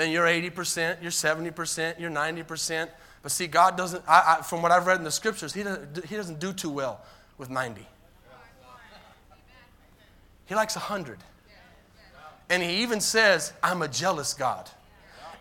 [0.00, 2.88] then you're 80%, you're 70%, you're 90%.
[3.22, 6.06] But see, God doesn't, I, I, from what I've read in the scriptures, he doesn't,
[6.06, 7.04] he doesn't do too well
[7.36, 7.86] with 90.
[10.46, 11.18] He likes 100.
[12.48, 14.68] And he even says, I'm a jealous God.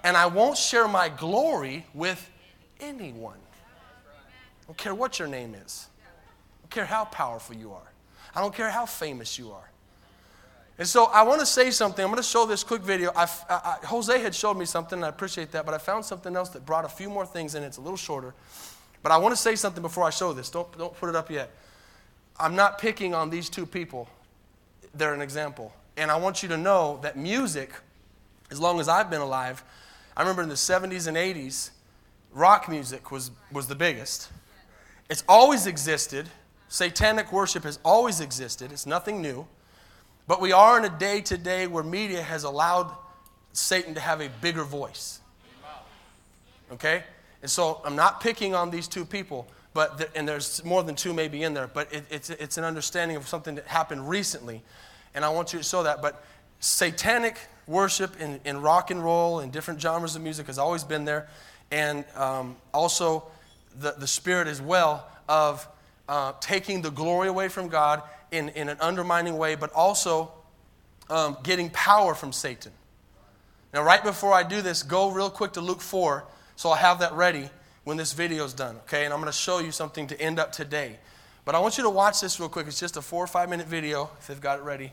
[0.03, 2.29] And I won't share my glory with
[2.79, 3.37] anyone.
[3.37, 5.87] I don't care what your name is.
[6.05, 7.91] I don't care how powerful you are.
[8.35, 9.71] I don't care how famous you are.
[10.79, 12.03] And so I want to say something.
[12.03, 13.11] I'm going to show this quick video.
[13.13, 16.33] I, I, Jose had showed me something, and I appreciate that, but I found something
[16.37, 17.63] else that brought a few more things in.
[17.63, 18.33] It's a little shorter.
[19.03, 20.49] But I want to say something before I show this.
[20.49, 21.51] Don't, don't put it up yet.
[22.39, 24.07] I'm not picking on these two people,
[24.95, 25.73] they're an example.
[25.97, 27.73] And I want you to know that music,
[28.49, 29.61] as long as I've been alive,
[30.15, 31.71] I remember in the 70s and 80s,
[32.31, 34.29] rock music was, was the biggest.
[35.09, 36.29] It's always existed.
[36.69, 39.45] Satanic worship has always existed, it's nothing new.
[40.29, 42.95] But we are in a day today where media has allowed
[43.53, 45.21] Satan to have a bigger voice.
[46.71, 47.01] Okay?
[47.41, 50.93] And so I'm not picking on these two people, but the, and there's more than
[50.93, 54.61] two maybe in there, but it, it's, it's an understanding of something that happened recently.
[55.15, 55.99] And I want you to show that.
[55.99, 56.23] But
[56.59, 61.05] satanic worship in, in rock and roll and different genres of music has always been
[61.05, 61.27] there.
[61.71, 63.23] And um, also
[63.79, 65.67] the, the spirit as well of
[66.07, 70.31] uh, taking the glory away from God in, in an undermining way, but also
[71.09, 72.71] um, getting power from Satan.
[73.73, 76.99] Now, right before I do this, go real quick to Luke 4, so I'll have
[76.99, 77.49] that ready.
[77.83, 79.05] when this video is done, okay?
[79.05, 80.97] And I'm going to show you something to end up today.
[81.45, 82.67] But I want you to watch this real quick.
[82.67, 84.91] It's just a four or five minute video, if they've got it ready.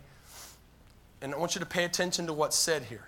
[1.20, 3.06] And I want you to pay attention to what's said here.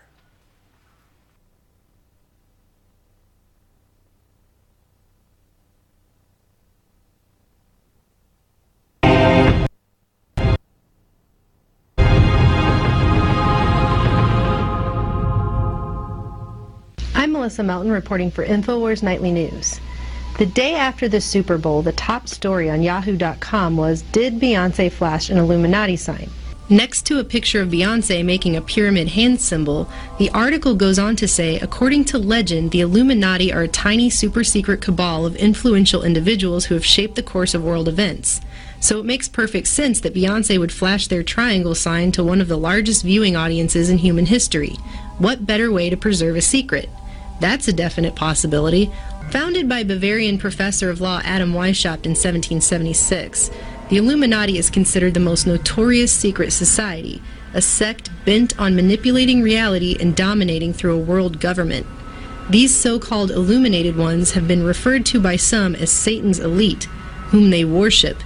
[17.48, 19.80] Melissa Melton reporting for InfoWars Nightly News.
[20.36, 25.30] The day after the Super Bowl, the top story on Yahoo.com was Did Beyonce flash
[25.30, 26.28] an Illuminati sign?
[26.68, 31.16] Next to a picture of Beyonce making a pyramid hand symbol, the article goes on
[31.16, 36.02] to say, according to legend, the Illuminati are a tiny super secret cabal of influential
[36.02, 38.42] individuals who have shaped the course of world events.
[38.78, 42.48] So it makes perfect sense that Beyonce would flash their triangle sign to one of
[42.48, 44.76] the largest viewing audiences in human history.
[45.16, 46.90] What better way to preserve a secret?
[47.40, 48.90] That's a definite possibility.
[49.30, 53.50] Founded by Bavarian professor of law Adam Weishaupt in 1776,
[53.90, 57.22] the Illuminati is considered the most notorious secret society,
[57.54, 61.86] a sect bent on manipulating reality and dominating through a world government.
[62.50, 66.84] These so called illuminated ones have been referred to by some as Satan's elite,
[67.28, 68.22] whom they worship.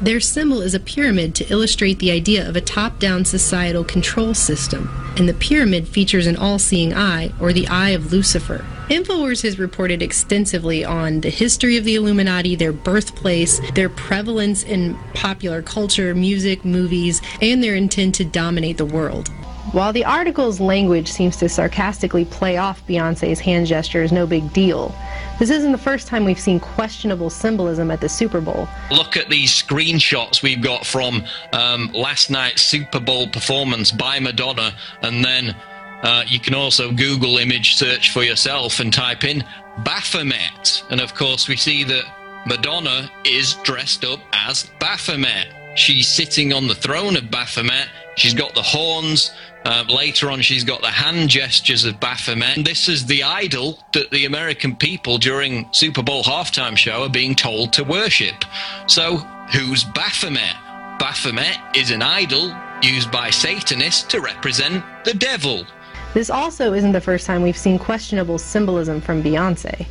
[0.00, 4.34] Their symbol is a pyramid to illustrate the idea of a top down societal control
[4.34, 8.62] system, and the pyramid features an all seeing eye, or the eye of Lucifer.
[8.90, 14.98] InfoWars has reported extensively on the history of the Illuminati, their birthplace, their prevalence in
[15.14, 19.30] popular culture, music, movies, and their intent to dominate the world.
[19.72, 24.52] While the article's language seems to sarcastically play off Beyonce's hand gesture as no big
[24.52, 24.94] deal,
[25.38, 28.68] this isn't the first time we've seen questionable symbolism at the Super Bowl.
[28.90, 34.74] Look at these screenshots we've got from um, last night's Super Bowl performance by Madonna,
[35.02, 35.54] and then
[36.02, 39.44] uh, you can also Google image search for yourself and type in
[39.78, 40.84] Baphomet.
[40.90, 42.04] And of course, we see that
[42.46, 45.48] Madonna is dressed up as Baphomet.
[45.76, 47.88] She's sitting on the throne of Baphomet.
[48.16, 49.32] She's got the horns.
[49.66, 52.64] Uh, later on, she's got the hand gestures of Baphomet.
[52.64, 57.34] This is the idol that the American people during Super Bowl halftime show are being
[57.34, 58.44] told to worship.
[58.86, 59.16] So,
[59.52, 60.54] who's Baphomet?
[61.00, 65.66] Baphomet is an idol used by Satanists to represent the devil.
[66.14, 69.84] This also isn't the first time we've seen questionable symbolism from Beyonce.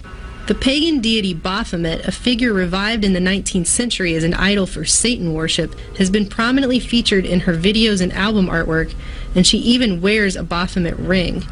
[0.48, 4.86] The pagan deity Baphomet, a figure revived in the 19th century as an idol for
[4.86, 8.94] Satan worship, has been prominently featured in her videos and album artwork,
[9.36, 11.43] and she even wears a Baphomet ring.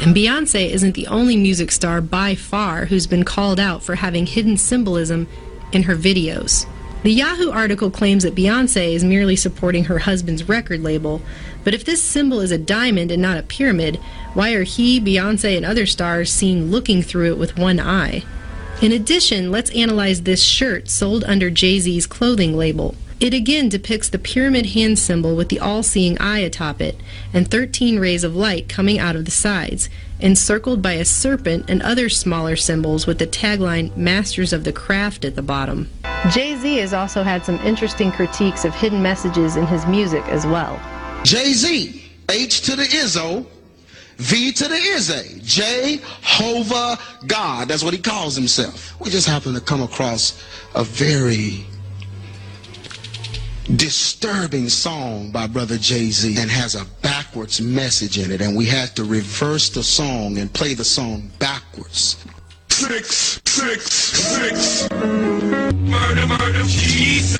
[0.00, 4.26] And Beyonce isn't the only music star by far who's been called out for having
[4.26, 5.28] hidden symbolism
[5.72, 6.66] in her videos.
[7.04, 11.20] The Yahoo article claims that Beyonce is merely supporting her husband's record label,
[11.62, 13.96] but if this symbol is a diamond and not a pyramid,
[14.32, 18.24] why are he, Beyonce, and other stars seen looking through it with one eye?
[18.80, 22.94] In addition, let's analyze this shirt sold under Jay Z's clothing label.
[23.20, 26.98] It again depicts the pyramid hand symbol with the all seeing eye atop it,
[27.32, 31.80] and 13 rays of light coming out of the sides, encircled by a serpent and
[31.82, 35.88] other smaller symbols with the tagline Masters of the Craft at the bottom.
[36.30, 40.44] Jay Z has also had some interesting critiques of hidden messages in his music as
[40.44, 40.80] well.
[41.24, 43.46] Jay Z, H to the Izzo,
[44.16, 47.68] V to the Izzy, Jehovah God.
[47.68, 48.98] That's what he calls himself.
[49.00, 50.42] We just happen to come across
[50.74, 51.64] a very
[53.76, 58.94] disturbing song by brother Jay-Z and has a backwards message in it and we had
[58.96, 62.22] to reverse the song and play the song backwards.
[62.68, 64.90] Six, six, six.
[64.90, 67.38] Murder, murder, Jesus.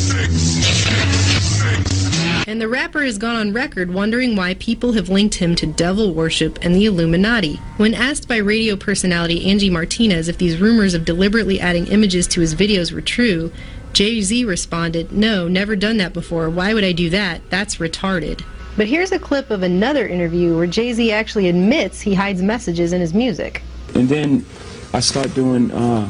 [0.00, 2.46] Six, six, six.
[2.46, 6.14] And the rapper has gone on record wondering why people have linked him to devil
[6.14, 7.56] worship and the Illuminati.
[7.76, 12.40] When asked by radio personality Angie Martinez if these rumors of deliberately adding images to
[12.40, 13.52] his videos were true,
[13.92, 16.48] Jay Z responded, No, never done that before.
[16.48, 17.48] Why would I do that?
[17.50, 18.42] That's retarded.
[18.76, 22.92] But here's a clip of another interview where Jay Z actually admits he hides messages
[22.92, 23.62] in his music.
[23.94, 24.46] And then
[24.92, 26.08] I start doing, uh,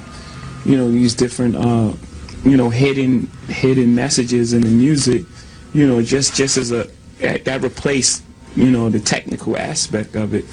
[0.64, 1.92] you know, these different, uh,
[2.44, 5.24] you know, hidden hidden messages in the music,
[5.72, 6.88] you know, just just as a
[7.20, 8.22] that replaced,
[8.56, 10.44] you know, the technical aspect of it,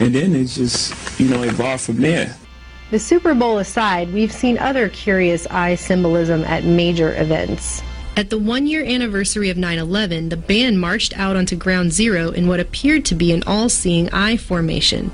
[0.00, 2.36] and then it just, you know, evolved from there.
[2.94, 7.82] The Super Bowl aside, we've seen other curious eye symbolism at major events.
[8.16, 12.30] At the one year anniversary of 9 11, the band marched out onto Ground Zero
[12.30, 15.10] in what appeared to be an all seeing eye formation.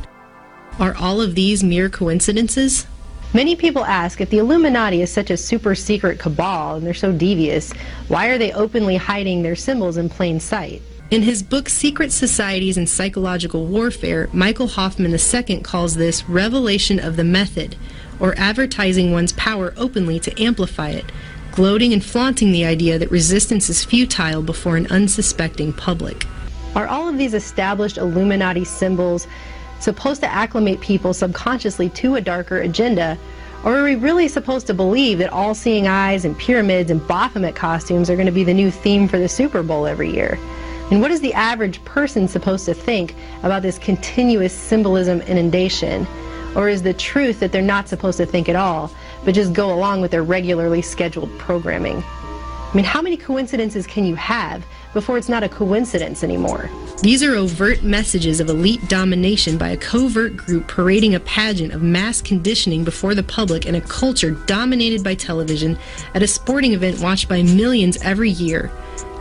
[0.79, 2.87] Are all of these mere coincidences?
[3.33, 7.13] Many people ask if the Illuminati is such a super secret cabal and they're so
[7.13, 7.73] devious,
[8.09, 10.83] why are they openly hiding their symbols in plain sight?
[11.11, 17.17] In his book Secret Societies and Psychological Warfare, Michael Hoffman II calls this revelation of
[17.17, 17.75] the method,
[18.21, 21.05] or advertising one's power openly to amplify it,
[21.51, 26.29] gloating and flaunting the idea that resistance is futile before an unsuspecting public.
[26.77, 29.27] Are all of these established Illuminati symbols
[29.81, 33.19] supposed to acclimate people subconsciously to a darker agenda?
[33.65, 37.57] Or are we really supposed to believe that all seeing eyes and pyramids and Baphomet
[37.57, 40.39] costumes are going to be the new theme for the Super Bowl every year?
[40.91, 46.07] And what is the average person supposed to think about this continuous symbolism inundation?
[46.57, 48.91] Or is the truth that they're not supposed to think at all,
[49.25, 52.03] but just go along with their regularly scheduled programming?
[52.03, 56.71] I mean, how many coincidences can you have before it's not a coincidence anymore?
[57.03, 61.83] These are overt messages of elite domination by a covert group parading a pageant of
[61.83, 65.79] mass conditioning before the public in a culture dominated by television
[66.15, 68.71] at a sporting event watched by millions every year.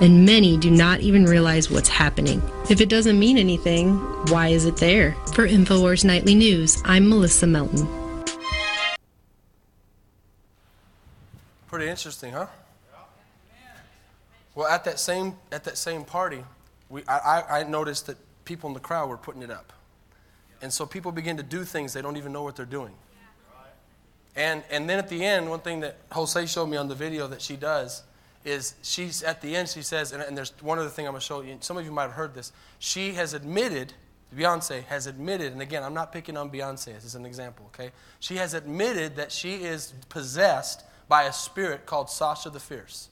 [0.01, 2.41] And many do not even realize what's happening.
[2.69, 3.97] If it doesn't mean anything,
[4.27, 5.13] why is it there?
[5.33, 7.87] For InfoWars Nightly News, I'm Melissa Melton.
[11.67, 12.47] Pretty interesting, huh?
[14.59, 16.43] Well, at that same at that same party,
[16.89, 19.71] we, I, I- noticed that people in the crowd were putting it up,
[20.61, 22.93] and so people begin to do things they don't even know what they're doing.
[24.35, 27.25] And and then at the end, one thing that Jose showed me on the video
[27.27, 28.03] that she does
[28.43, 31.21] is she's at the end she says, and, and there's one other thing I'm going
[31.21, 31.55] to show you.
[31.61, 32.51] Some of you might have heard this.
[32.79, 33.93] She has admitted,
[34.35, 37.71] Beyonce has admitted, and again, I'm not picking on Beyonce as an example.
[37.73, 43.07] Okay, she has admitted that she is possessed by a spirit called Sasha the Fierce.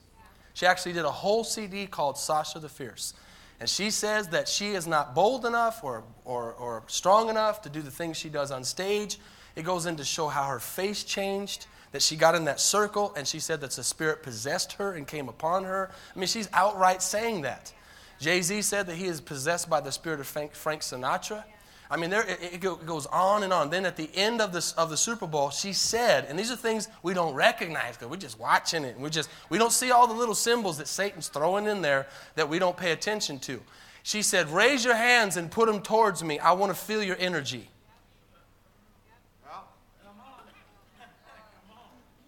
[0.58, 3.14] She actually did a whole CD called Sasha the Fierce.
[3.60, 7.68] And she says that she is not bold enough or, or, or strong enough to
[7.68, 9.20] do the things she does on stage.
[9.54, 13.14] It goes in to show how her face changed, that she got in that circle,
[13.16, 15.92] and she said that the spirit possessed her and came upon her.
[16.12, 17.72] I mean, she's outright saying that.
[18.18, 21.44] Jay Z said that he is possessed by the spirit of Frank, Frank Sinatra.
[21.90, 23.70] I mean, there, it, it goes on and on.
[23.70, 26.56] Then at the end of, this, of the Super Bowl, she said, and these are
[26.56, 28.94] things we don't recognize because we're just watching it.
[28.94, 32.06] And we, just, we don't see all the little symbols that Satan's throwing in there
[32.34, 33.60] that we don't pay attention to.
[34.02, 36.38] She said, Raise your hands and put them towards me.
[36.38, 37.68] I want to feel your energy.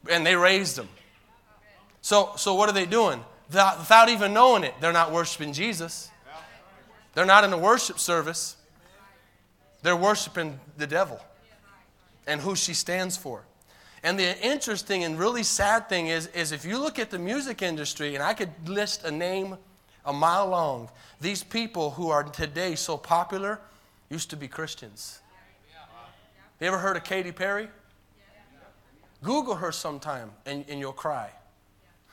[0.09, 0.89] And they raised them.
[2.01, 3.23] So, so what are they doing?
[3.49, 6.11] Without, without even knowing it, they're not worshiping Jesus.
[7.15, 8.57] They're not in a worship service.
[9.83, 11.21] They're worshiping the devil
[12.27, 13.45] and who she stands for.
[14.03, 17.61] And the interesting and really sad thing is, is if you look at the music
[17.61, 19.57] industry, and I could list a name
[20.05, 20.89] a mile long,
[21.21, 23.61] these people who are today so popular
[24.09, 25.21] used to be Christians.
[26.61, 27.69] You ever heard of Katy Perry?
[29.23, 31.31] Google her sometime and, and you'll cry.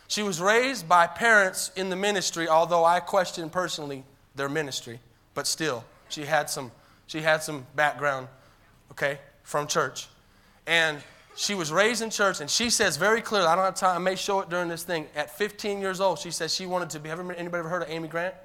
[0.07, 4.03] She was raised by parents in the ministry, although I question personally
[4.35, 4.99] their ministry,
[5.33, 6.71] but still, she had some,
[7.07, 8.27] she had some background,
[8.91, 10.07] okay, from church.
[10.65, 11.01] And
[11.35, 13.99] she was raised in church, and she says very clearly, I don't have time, I
[13.99, 15.07] may show it during this thing.
[15.15, 17.89] At 15 years old, she says she wanted to be, have anybody ever heard of
[17.89, 18.35] Amy Grant?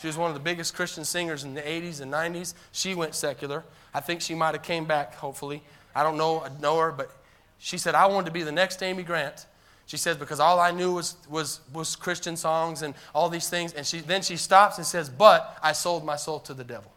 [0.00, 2.54] She was one of the biggest Christian singers in the 80s and 90s.
[2.72, 3.64] She went secular.
[3.94, 5.62] I think she might have came back, hopefully.
[5.94, 7.10] I don't know, I know her, but
[7.58, 9.46] she said, I wanted to be the next Amy Grant.
[9.86, 13.72] She says, because all I knew was, was, was Christian songs and all these things.
[13.72, 16.92] And she, then she stops and says, but I sold my soul to the devil.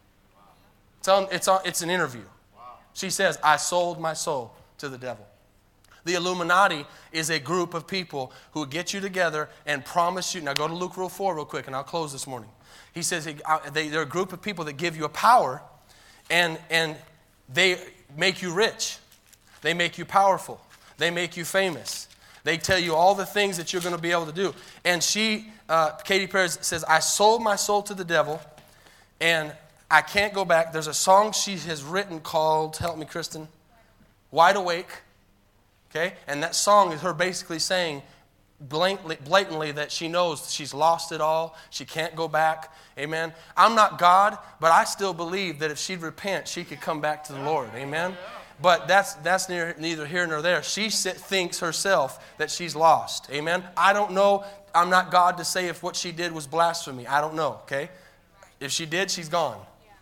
[1.10, 2.22] It's, on, it's, on, it's an interview.
[2.94, 5.26] She says, I sold my soul to the devil.
[6.06, 10.42] The Illuminati is a group of people who get you together and promise you.
[10.42, 12.52] Now go to Luke Rule 4 real quick, and I'll close this morning.
[12.94, 15.64] He says they, they're a group of people that give you a power
[16.30, 16.96] and, and
[17.52, 17.80] they
[18.16, 19.00] make you rich.
[19.64, 20.62] They make you powerful.
[21.00, 22.08] They make you famous.
[22.44, 24.54] They tell you all the things that you're going to be able to do.
[24.86, 28.40] And she, uh, Katy Perry says, I sold my soul to the devil
[29.20, 29.54] and
[29.92, 30.72] I can't go back.
[30.72, 33.48] There's a song she has written called, help me, Kristen,
[34.32, 34.90] Wide Awake.
[35.90, 36.14] Okay?
[36.28, 38.04] And that song is her basically saying
[38.62, 41.56] blatantly, blatantly that she knows she's lost it all.
[41.72, 42.72] She can't go back.
[42.98, 43.34] Amen.
[43.58, 47.24] I'm not God, but I still believe that if she'd repent, she could come back
[47.26, 47.70] to the Lord.
[47.76, 48.16] Amen.
[48.62, 50.62] But that's, that's near, neither here nor there.
[50.64, 53.30] She thinks herself that she's lost.
[53.32, 53.64] Amen.
[53.78, 54.44] I don't know.
[54.76, 57.08] I'm not God to say if what she did was blasphemy.
[57.08, 57.60] I don't know.
[57.64, 57.90] Okay.
[58.60, 59.60] If she did, she's gone.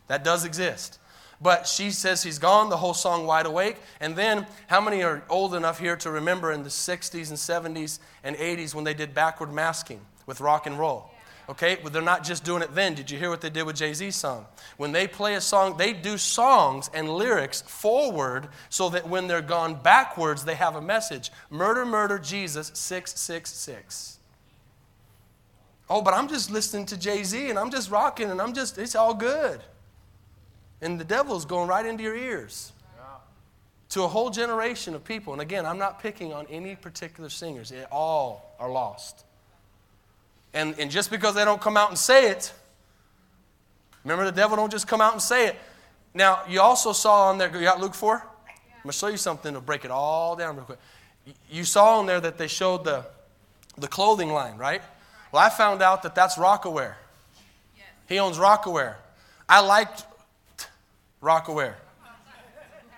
[0.07, 0.99] That does exist.
[1.39, 3.77] But she says he's gone, the whole song Wide Awake.
[3.99, 7.99] And then, how many are old enough here to remember in the 60s and 70s
[8.23, 11.11] and 80s when they did backward masking with rock and roll?
[11.49, 12.93] Okay, but they're not just doing it then.
[12.93, 14.45] Did you hear what they did with Jay Z's song?
[14.75, 19.41] When they play a song, they do songs and lyrics forward so that when they're
[19.41, 24.19] gone backwards, they have a message Murder, murder, Jesus, 666.
[25.89, 28.77] Oh, but I'm just listening to Jay Z and I'm just rocking and I'm just,
[28.77, 29.61] it's all good.
[30.81, 32.71] And the devil's going right into your ears.
[33.91, 35.31] To a whole generation of people.
[35.33, 39.23] And again, I'm not picking on any particular singers, they all are lost.
[40.53, 42.51] And, and just because they don't come out and say it,
[44.03, 45.55] remember the devil don't just come out and say it.
[46.13, 48.15] Now, you also saw on there, you got Luke 4?
[48.15, 48.21] I'm
[48.83, 50.79] going to show you something to break it all down real quick.
[51.49, 53.05] You saw on there that they showed the,
[53.77, 54.81] the clothing line, right?
[55.31, 56.95] Well, I found out that that's Rocawear.
[58.07, 58.95] He owns Rocawear.
[59.47, 60.05] I liked
[61.27, 61.73] Rocawear.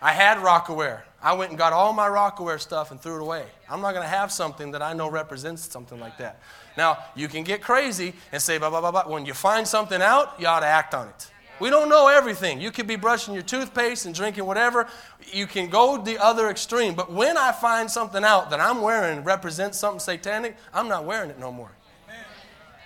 [0.02, 1.02] I had Rocawear.
[1.22, 3.46] I went and got all my Rocawear stuff and threw it away.
[3.70, 6.40] I'm not going to have something that I know represents something like that.
[6.78, 9.08] Now, you can get crazy and say, blah, blah, blah, blah.
[9.08, 11.32] When you find something out, you ought to act on it.
[11.60, 12.62] We don't know everything.
[12.62, 14.88] You could be brushing your toothpaste and drinking whatever.
[15.34, 16.96] You can go the other extreme.
[16.96, 21.30] But when I find something out that I'm wearing represents something satanic, I'm not wearing
[21.30, 21.72] it no more.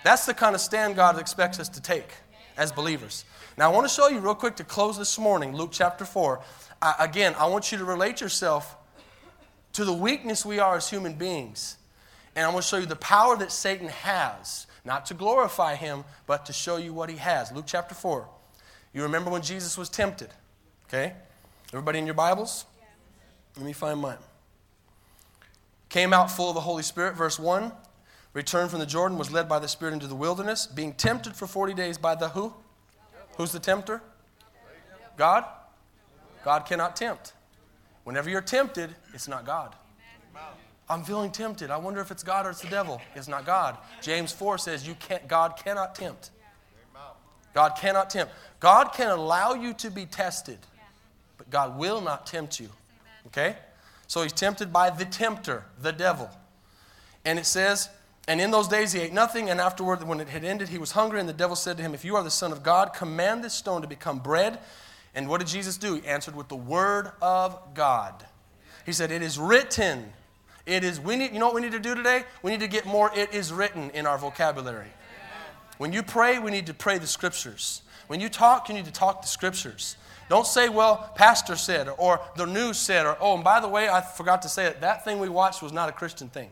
[0.02, 2.08] That's the kind of stand God expects us to take
[2.56, 3.24] as believers.
[3.56, 6.40] Now, I want to show you real quick to close this morning, Luke chapter 4.
[6.82, 8.76] I, again, I want you to relate yourself
[9.74, 11.76] to the weakness we are as human beings.
[12.34, 16.02] And I want to show you the power that Satan has, not to glorify him,
[16.26, 17.52] but to show you what he has.
[17.52, 18.28] Luke chapter 4.
[18.92, 20.30] You remember when Jesus was tempted?
[20.88, 21.12] Okay?
[21.68, 22.64] Everybody in your Bibles?
[23.56, 24.18] Let me find mine.
[25.90, 27.70] Came out full of the Holy Spirit, verse 1.
[28.32, 31.46] Returned from the Jordan, was led by the Spirit into the wilderness, being tempted for
[31.46, 32.52] 40 days by the who?
[33.36, 34.02] Who's the tempter?
[35.16, 35.44] God?
[36.44, 37.32] God cannot tempt.
[38.04, 39.74] Whenever you're tempted, it's not God.
[40.88, 41.70] I'm feeling tempted.
[41.70, 43.00] I wonder if it's God or it's the devil.
[43.14, 43.78] It's not God.
[44.02, 46.30] James 4 says you can't, God cannot tempt.
[47.54, 48.32] God cannot tempt.
[48.60, 50.58] God can allow you to be tested,
[51.38, 52.68] but God will not tempt you.
[53.28, 53.56] Okay?
[54.06, 56.28] So he's tempted by the tempter, the devil.
[57.24, 57.88] And it says,
[58.26, 60.92] and in those days he ate nothing, and afterward, when it had ended, he was
[60.92, 63.44] hungry, and the devil said to him, If you are the Son of God, command
[63.44, 64.58] this stone to become bread.
[65.14, 65.94] And what did Jesus do?
[65.94, 68.24] He answered with the word of God.
[68.86, 70.12] He said, It is written.
[70.66, 72.24] It is, we need, you know what we need to do today?
[72.42, 74.88] We need to get more it is written in our vocabulary.
[75.76, 77.82] When you pray, we need to pray the scriptures.
[78.06, 79.96] When you talk, you need to talk the scriptures.
[80.30, 83.90] Don't say, well, pastor said, or the news said, or, oh, and by the way,
[83.90, 84.80] I forgot to say it.
[84.80, 86.48] That thing we watched was not a Christian thing.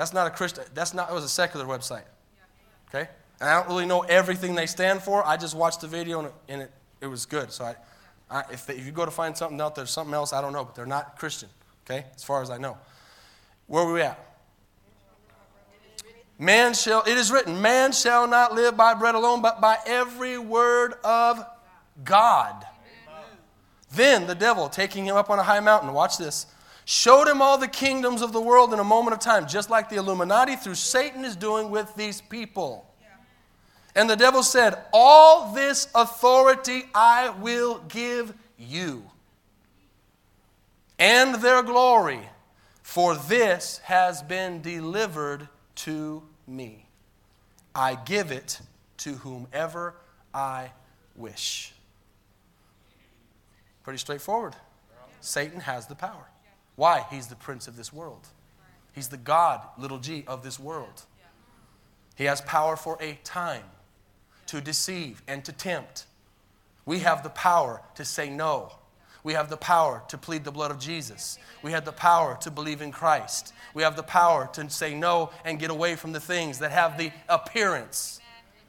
[0.00, 2.04] That's not a Christian, that's not, it was a secular website.
[2.88, 3.06] Okay?
[3.38, 5.22] And I don't really know everything they stand for.
[5.26, 6.70] I just watched the video and it, and it,
[7.02, 7.52] it was good.
[7.52, 7.76] So I,
[8.30, 10.54] I, if, they, if you go to find something out there, something else, I don't
[10.54, 11.50] know, but they're not Christian.
[11.84, 12.06] Okay?
[12.16, 12.78] As far as I know.
[13.66, 14.18] Where are we at?
[16.38, 20.38] Man shall, it is written, man shall not live by bread alone, but by every
[20.38, 21.44] word of
[22.04, 22.64] God.
[23.92, 26.46] Then the devil, taking him up on a high mountain, watch this,
[26.84, 29.88] showed him all the kingdoms of the world in a moment of time, just like
[29.88, 32.86] the Illuminati through Satan is doing with these people.
[33.94, 39.04] And the devil said, All this authority I will give you,
[40.98, 42.20] and their glory,
[42.82, 46.86] for this has been delivered to me.
[47.74, 48.60] I give it
[48.98, 49.94] to whomever
[50.34, 50.72] I
[51.16, 51.72] wish.
[53.82, 54.54] Pretty straightforward.
[55.20, 56.29] Satan has the power.
[56.80, 57.04] Why?
[57.10, 58.26] He's the prince of this world.
[58.94, 61.04] He's the God, little g, of this world.
[62.16, 63.64] He has power for a time
[64.46, 66.06] to deceive and to tempt.
[66.86, 68.72] We have the power to say no.
[69.22, 71.38] We have the power to plead the blood of Jesus.
[71.62, 73.52] We have the power to believe in Christ.
[73.74, 76.96] We have the power to say no and get away from the things that have
[76.96, 78.22] the appearance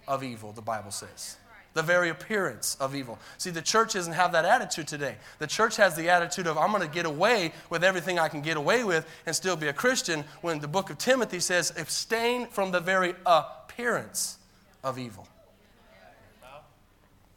[0.06, 1.38] of evil, the Bible says.
[1.74, 3.18] The very appearance of evil.
[3.38, 5.16] See, the church doesn't have that attitude today.
[5.40, 8.42] The church has the attitude of, I'm going to get away with everything I can
[8.42, 12.48] get away with and still be a Christian, when the book of Timothy says, abstain
[12.48, 14.38] from the very appearance
[14.84, 15.28] of evil.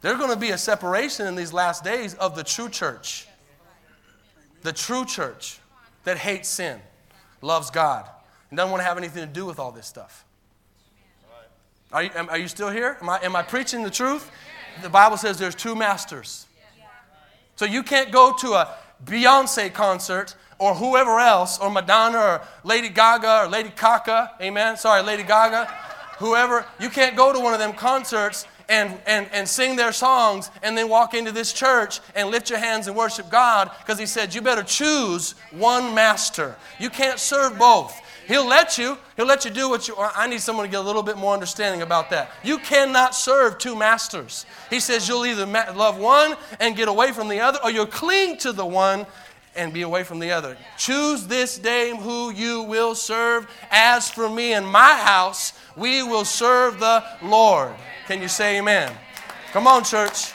[0.01, 3.29] There's going to be a separation in these last days of the true church.
[4.63, 5.61] The true church
[6.03, 6.81] that hates sin,
[7.41, 8.09] loves God,
[8.51, 10.25] and doesn't want to have anything to do with all this stuff.
[11.95, 12.99] Are you, are you still here?
[13.01, 14.29] Am I, am I preaching the truth?
[14.83, 16.47] The Bible says there's two masters.
[17.55, 18.75] So you can't go to a
[19.05, 24.77] Beyonce concert or whoever else, or Madonna or Lady Gaga or Lady Kaka, amen?
[24.77, 25.67] Sorry, Lady Gaga,
[26.19, 26.67] whoever.
[26.81, 30.77] You can't go to one of them concerts and, and, and sing their songs and
[30.77, 34.35] then walk into this church and lift your hands and worship God because He said,
[34.35, 36.57] You better choose one master.
[36.79, 38.01] You can't serve both.
[38.27, 38.97] He'll let you.
[39.17, 39.95] He'll let you do what you.
[39.99, 42.31] I need someone to get a little bit more understanding about that.
[42.43, 44.47] You cannot serve two masters.
[44.71, 48.39] He says you'll either love one and get away from the other, or you'll cling
[48.39, 49.07] to the one
[49.57, 50.57] and be away from the other.
[50.77, 53.47] Choose this day who you will serve.
[53.71, 57.75] As for me and my house, we will serve the Lord.
[58.07, 58.93] Can you say amen?
[59.53, 60.33] Come on, church.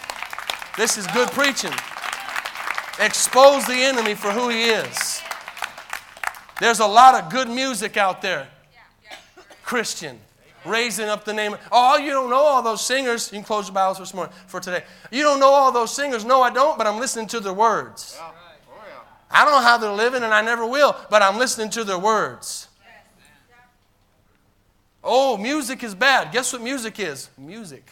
[0.78, 1.74] This is good preaching.
[3.00, 5.22] Expose the enemy for who he is.
[6.60, 8.48] There's a lot of good music out there.
[9.64, 10.20] Christian.
[10.66, 11.56] Raising up the name.
[11.72, 13.32] Oh, you don't know all those singers.
[13.32, 14.84] You can close your Bibles this morning for today.
[15.10, 16.26] You don't know all those singers.
[16.26, 18.20] No, I don't, but I'm listening to their words.
[19.32, 22.00] I don't know how they're living, and I never will, but I'm listening to their
[22.00, 22.68] words.
[25.04, 26.32] Oh, music is bad.
[26.32, 27.30] Guess what music is?
[27.38, 27.90] Music.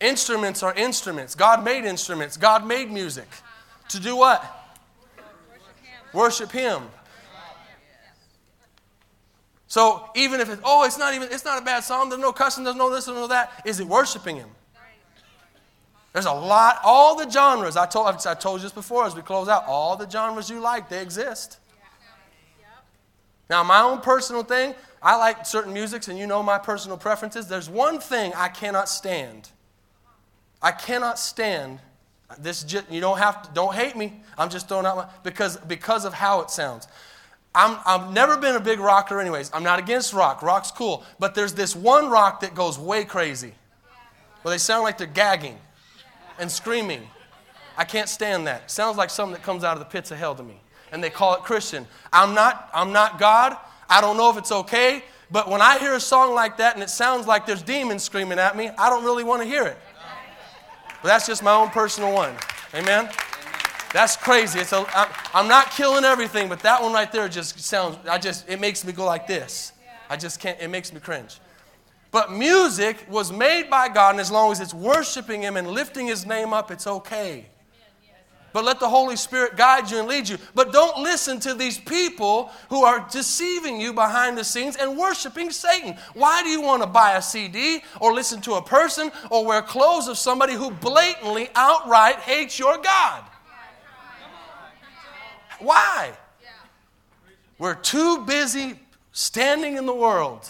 [0.00, 1.34] Instruments are instruments.
[1.34, 2.36] God made instruments.
[2.36, 3.28] God made music.
[3.88, 4.44] To do what?
[6.12, 6.82] Worship Him.
[9.66, 12.08] So even if it's oh, it's not even it's not a bad song.
[12.08, 12.62] There's no cussing.
[12.62, 13.06] There's no this.
[13.06, 13.62] There's no that.
[13.64, 14.50] Is it worshiping Him?
[16.14, 16.78] There's a lot.
[16.84, 19.64] All the genres I told I told you this before as we close out.
[19.66, 21.58] All the genres you like, they exist.
[23.50, 27.48] Now, my own personal thing, I like certain musics, and you know my personal preferences.
[27.48, 29.50] There's one thing I cannot stand.
[30.62, 31.80] I cannot stand
[32.38, 32.64] this.
[32.88, 33.50] You don't have to.
[33.52, 34.12] Don't hate me.
[34.38, 36.86] I'm just throwing out my because because of how it sounds.
[37.56, 39.50] I'm, I've never been a big rocker, anyways.
[39.52, 40.42] I'm not against rock.
[40.42, 41.04] Rock's cool.
[41.18, 43.52] But there's this one rock that goes way crazy.
[44.42, 45.58] Well, they sound like they're gagging
[46.38, 47.08] and screaming.
[47.76, 48.70] I can't stand that.
[48.70, 50.60] sounds like something that comes out of the pits of hell to me.
[50.92, 51.86] And they call it Christian.
[52.12, 53.56] I'm not, I'm not God.
[53.88, 55.02] I don't know if it's okay.
[55.30, 58.38] But when I hear a song like that and it sounds like there's demons screaming
[58.38, 59.78] at me, I don't really want to hear it.
[61.02, 62.34] But that's just my own personal one.
[62.74, 63.10] Amen?
[63.92, 64.60] That's crazy.
[64.60, 64.84] It's a,
[65.34, 68.84] I'm not killing everything, but that one right there just sounds, I just, it makes
[68.84, 69.72] me go like this.
[70.10, 71.38] I just can't, it makes me cringe.
[72.14, 76.06] But music was made by God, and as long as it's worshiping Him and lifting
[76.06, 77.46] His name up, it's okay.
[78.52, 80.38] But let the Holy Spirit guide you and lead you.
[80.54, 85.50] But don't listen to these people who are deceiving you behind the scenes and worshiping
[85.50, 85.96] Satan.
[86.12, 89.60] Why do you want to buy a CD or listen to a person or wear
[89.60, 93.24] clothes of somebody who blatantly, outright hates your God?
[95.58, 96.12] Why?
[97.58, 98.78] We're too busy
[99.10, 100.48] standing in the world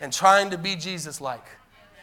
[0.00, 1.44] and trying to be Jesus like.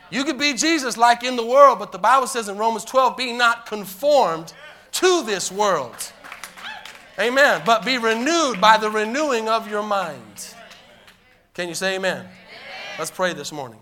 [0.09, 3.17] You could be Jesus like in the world, but the Bible says in Romans 12,
[3.17, 4.53] be not conformed
[4.93, 5.95] to this world.
[7.19, 7.61] Amen.
[7.65, 10.53] But be renewed by the renewing of your mind.
[11.53, 12.19] Can you say amen?
[12.19, 12.31] amen?
[12.99, 13.79] Let's pray this morning.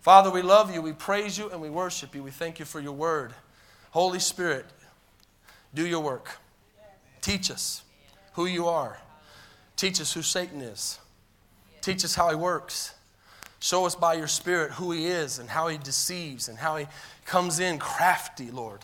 [0.00, 2.22] Father, we love you, we praise you, and we worship you.
[2.22, 3.32] We thank you for your word.
[3.92, 4.66] Holy Spirit,
[5.74, 6.38] do your work.
[7.20, 7.82] Teach us
[8.34, 8.98] who you are.
[9.76, 10.98] Teach us who Satan is.
[11.80, 12.94] Teach us how he works.
[13.62, 16.86] Show us by your Spirit who he is and how he deceives and how he
[17.24, 18.80] comes in crafty, Lord.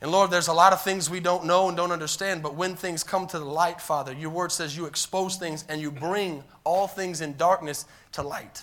[0.00, 2.74] And Lord, there's a lot of things we don't know and don't understand, but when
[2.74, 6.42] things come to the light, Father, your word says you expose things and you bring
[6.64, 8.62] all things in darkness to light.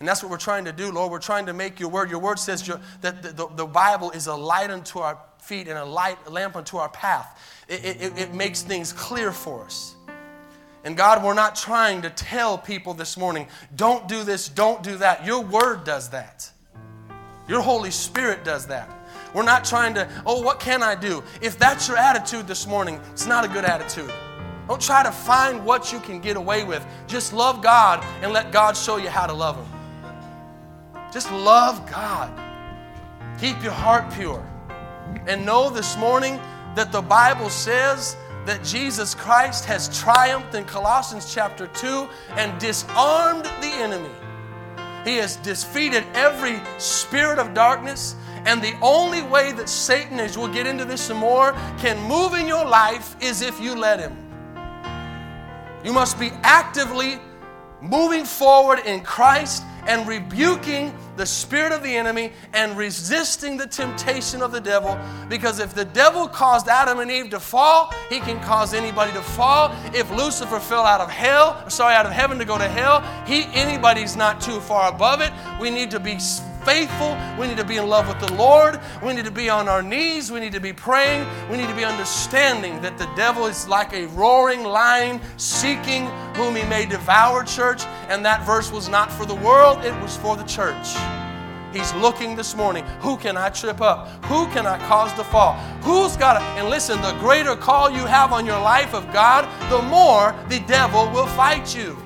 [0.00, 1.10] And that's what we're trying to do, Lord.
[1.10, 2.10] We're trying to make your word.
[2.10, 5.66] Your word says your, that the, the, the Bible is a light unto our feet
[5.66, 7.64] and a light a lamp unto our path.
[7.68, 9.96] It, it, it makes things clear for us.
[10.84, 14.96] And God, we're not trying to tell people this morning, don't do this, don't do
[14.96, 15.24] that.
[15.24, 16.50] Your word does that.
[17.48, 18.90] Your Holy Spirit does that.
[19.34, 21.22] We're not trying to, oh, what can I do?
[21.40, 24.12] If that's your attitude this morning, it's not a good attitude.
[24.68, 26.84] Don't try to find what you can get away with.
[27.06, 31.02] Just love God and let God show you how to love Him.
[31.12, 32.32] Just love God.
[33.40, 34.46] Keep your heart pure.
[35.26, 36.40] And know this morning
[36.74, 38.16] that the Bible says
[38.46, 44.10] that Jesus Christ has triumphed in Colossians chapter 2 and disarmed the enemy.
[45.04, 48.16] He has defeated every spirit of darkness.
[48.44, 52.34] And the only way that Satan, as we'll get into this some more, can move
[52.34, 54.16] in your life is if you let him.
[55.84, 57.20] You must be actively
[57.80, 64.42] moving forward in Christ and rebuking the spirit of the enemy and resisting the temptation
[64.42, 64.98] of the devil.
[65.28, 69.22] Because if the devil caused Adam and Eve to fall, he can cause anybody to
[69.22, 69.74] fall.
[69.94, 73.44] If Lucifer fell out of hell, sorry, out of heaven to go to hell, he
[73.52, 75.32] anybody's not too far above it.
[75.60, 76.18] We need to be
[76.64, 77.16] faithful.
[77.38, 78.80] We need to be in love with the Lord.
[79.02, 80.30] We need to be on our knees.
[80.30, 81.26] We need to be praying.
[81.50, 86.56] We need to be understanding that the devil is like a roaring lion seeking whom
[86.56, 87.84] he may devour, church.
[88.08, 90.96] And that verse was not for the world, it was for the church.
[91.72, 92.84] He's looking this morning.
[93.00, 94.08] Who can I trip up?
[94.26, 95.54] Who can I cause to fall?
[95.82, 96.40] Who's got to?
[96.60, 100.60] And listen, the greater call you have on your life of God, the more the
[100.66, 101.96] devil will fight you.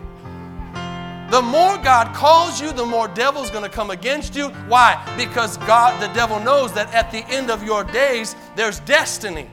[1.31, 4.49] The more God calls you, the more devil's going to come against you.
[4.68, 5.03] Why?
[5.16, 9.49] Because God, the devil knows that at the end of your days, there's destiny.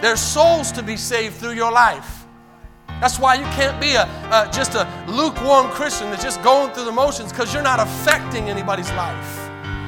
[0.00, 2.24] There's souls to be saved through your life.
[3.00, 6.86] That's why you can't be a, a just a lukewarm Christian that's just going through
[6.86, 9.38] the motions because you're not affecting anybody's life.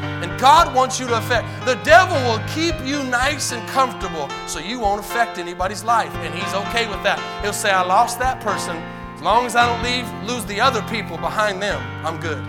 [0.03, 1.49] And God wants you to affect.
[1.64, 6.14] The devil will keep you nice and comfortable so you won't affect anybody's life.
[6.16, 7.18] And he's okay with that.
[7.43, 8.76] He'll say, I lost that person.
[9.22, 12.42] Long as I don't leave, lose the other people behind them, I'm good.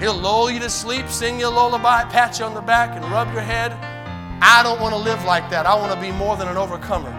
[0.00, 3.04] He'll lull you to sleep, sing you a lullaby, pat you on the back, and
[3.10, 3.72] rub your head.
[4.40, 5.66] I don't want to live like that.
[5.66, 7.10] I want to be more than an overcomer.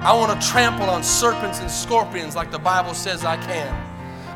[0.00, 3.72] I want to trample on serpents and scorpions like the Bible says I can.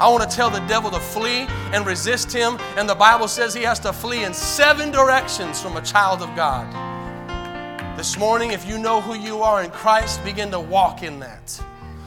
[0.01, 3.55] I want to tell the devil to flee and resist him, and the Bible says
[3.55, 6.67] he has to flee in seven directions from a child of God.
[7.99, 11.61] This morning, if you know who you are in Christ, begin to walk in that.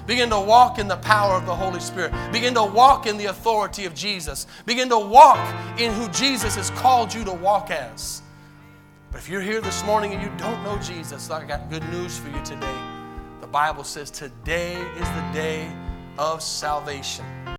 [0.06, 2.14] Begin to walk in the power of the Holy Spirit.
[2.32, 4.48] Begin to walk in the authority of Jesus.
[4.66, 5.40] Begin to walk
[5.80, 8.22] in who Jesus has called you to walk as.
[9.12, 12.18] But if you're here this morning and you don't know Jesus, I got good news
[12.18, 12.76] for you today.
[13.42, 15.72] The Bible says today is the day
[16.18, 17.26] of salvation.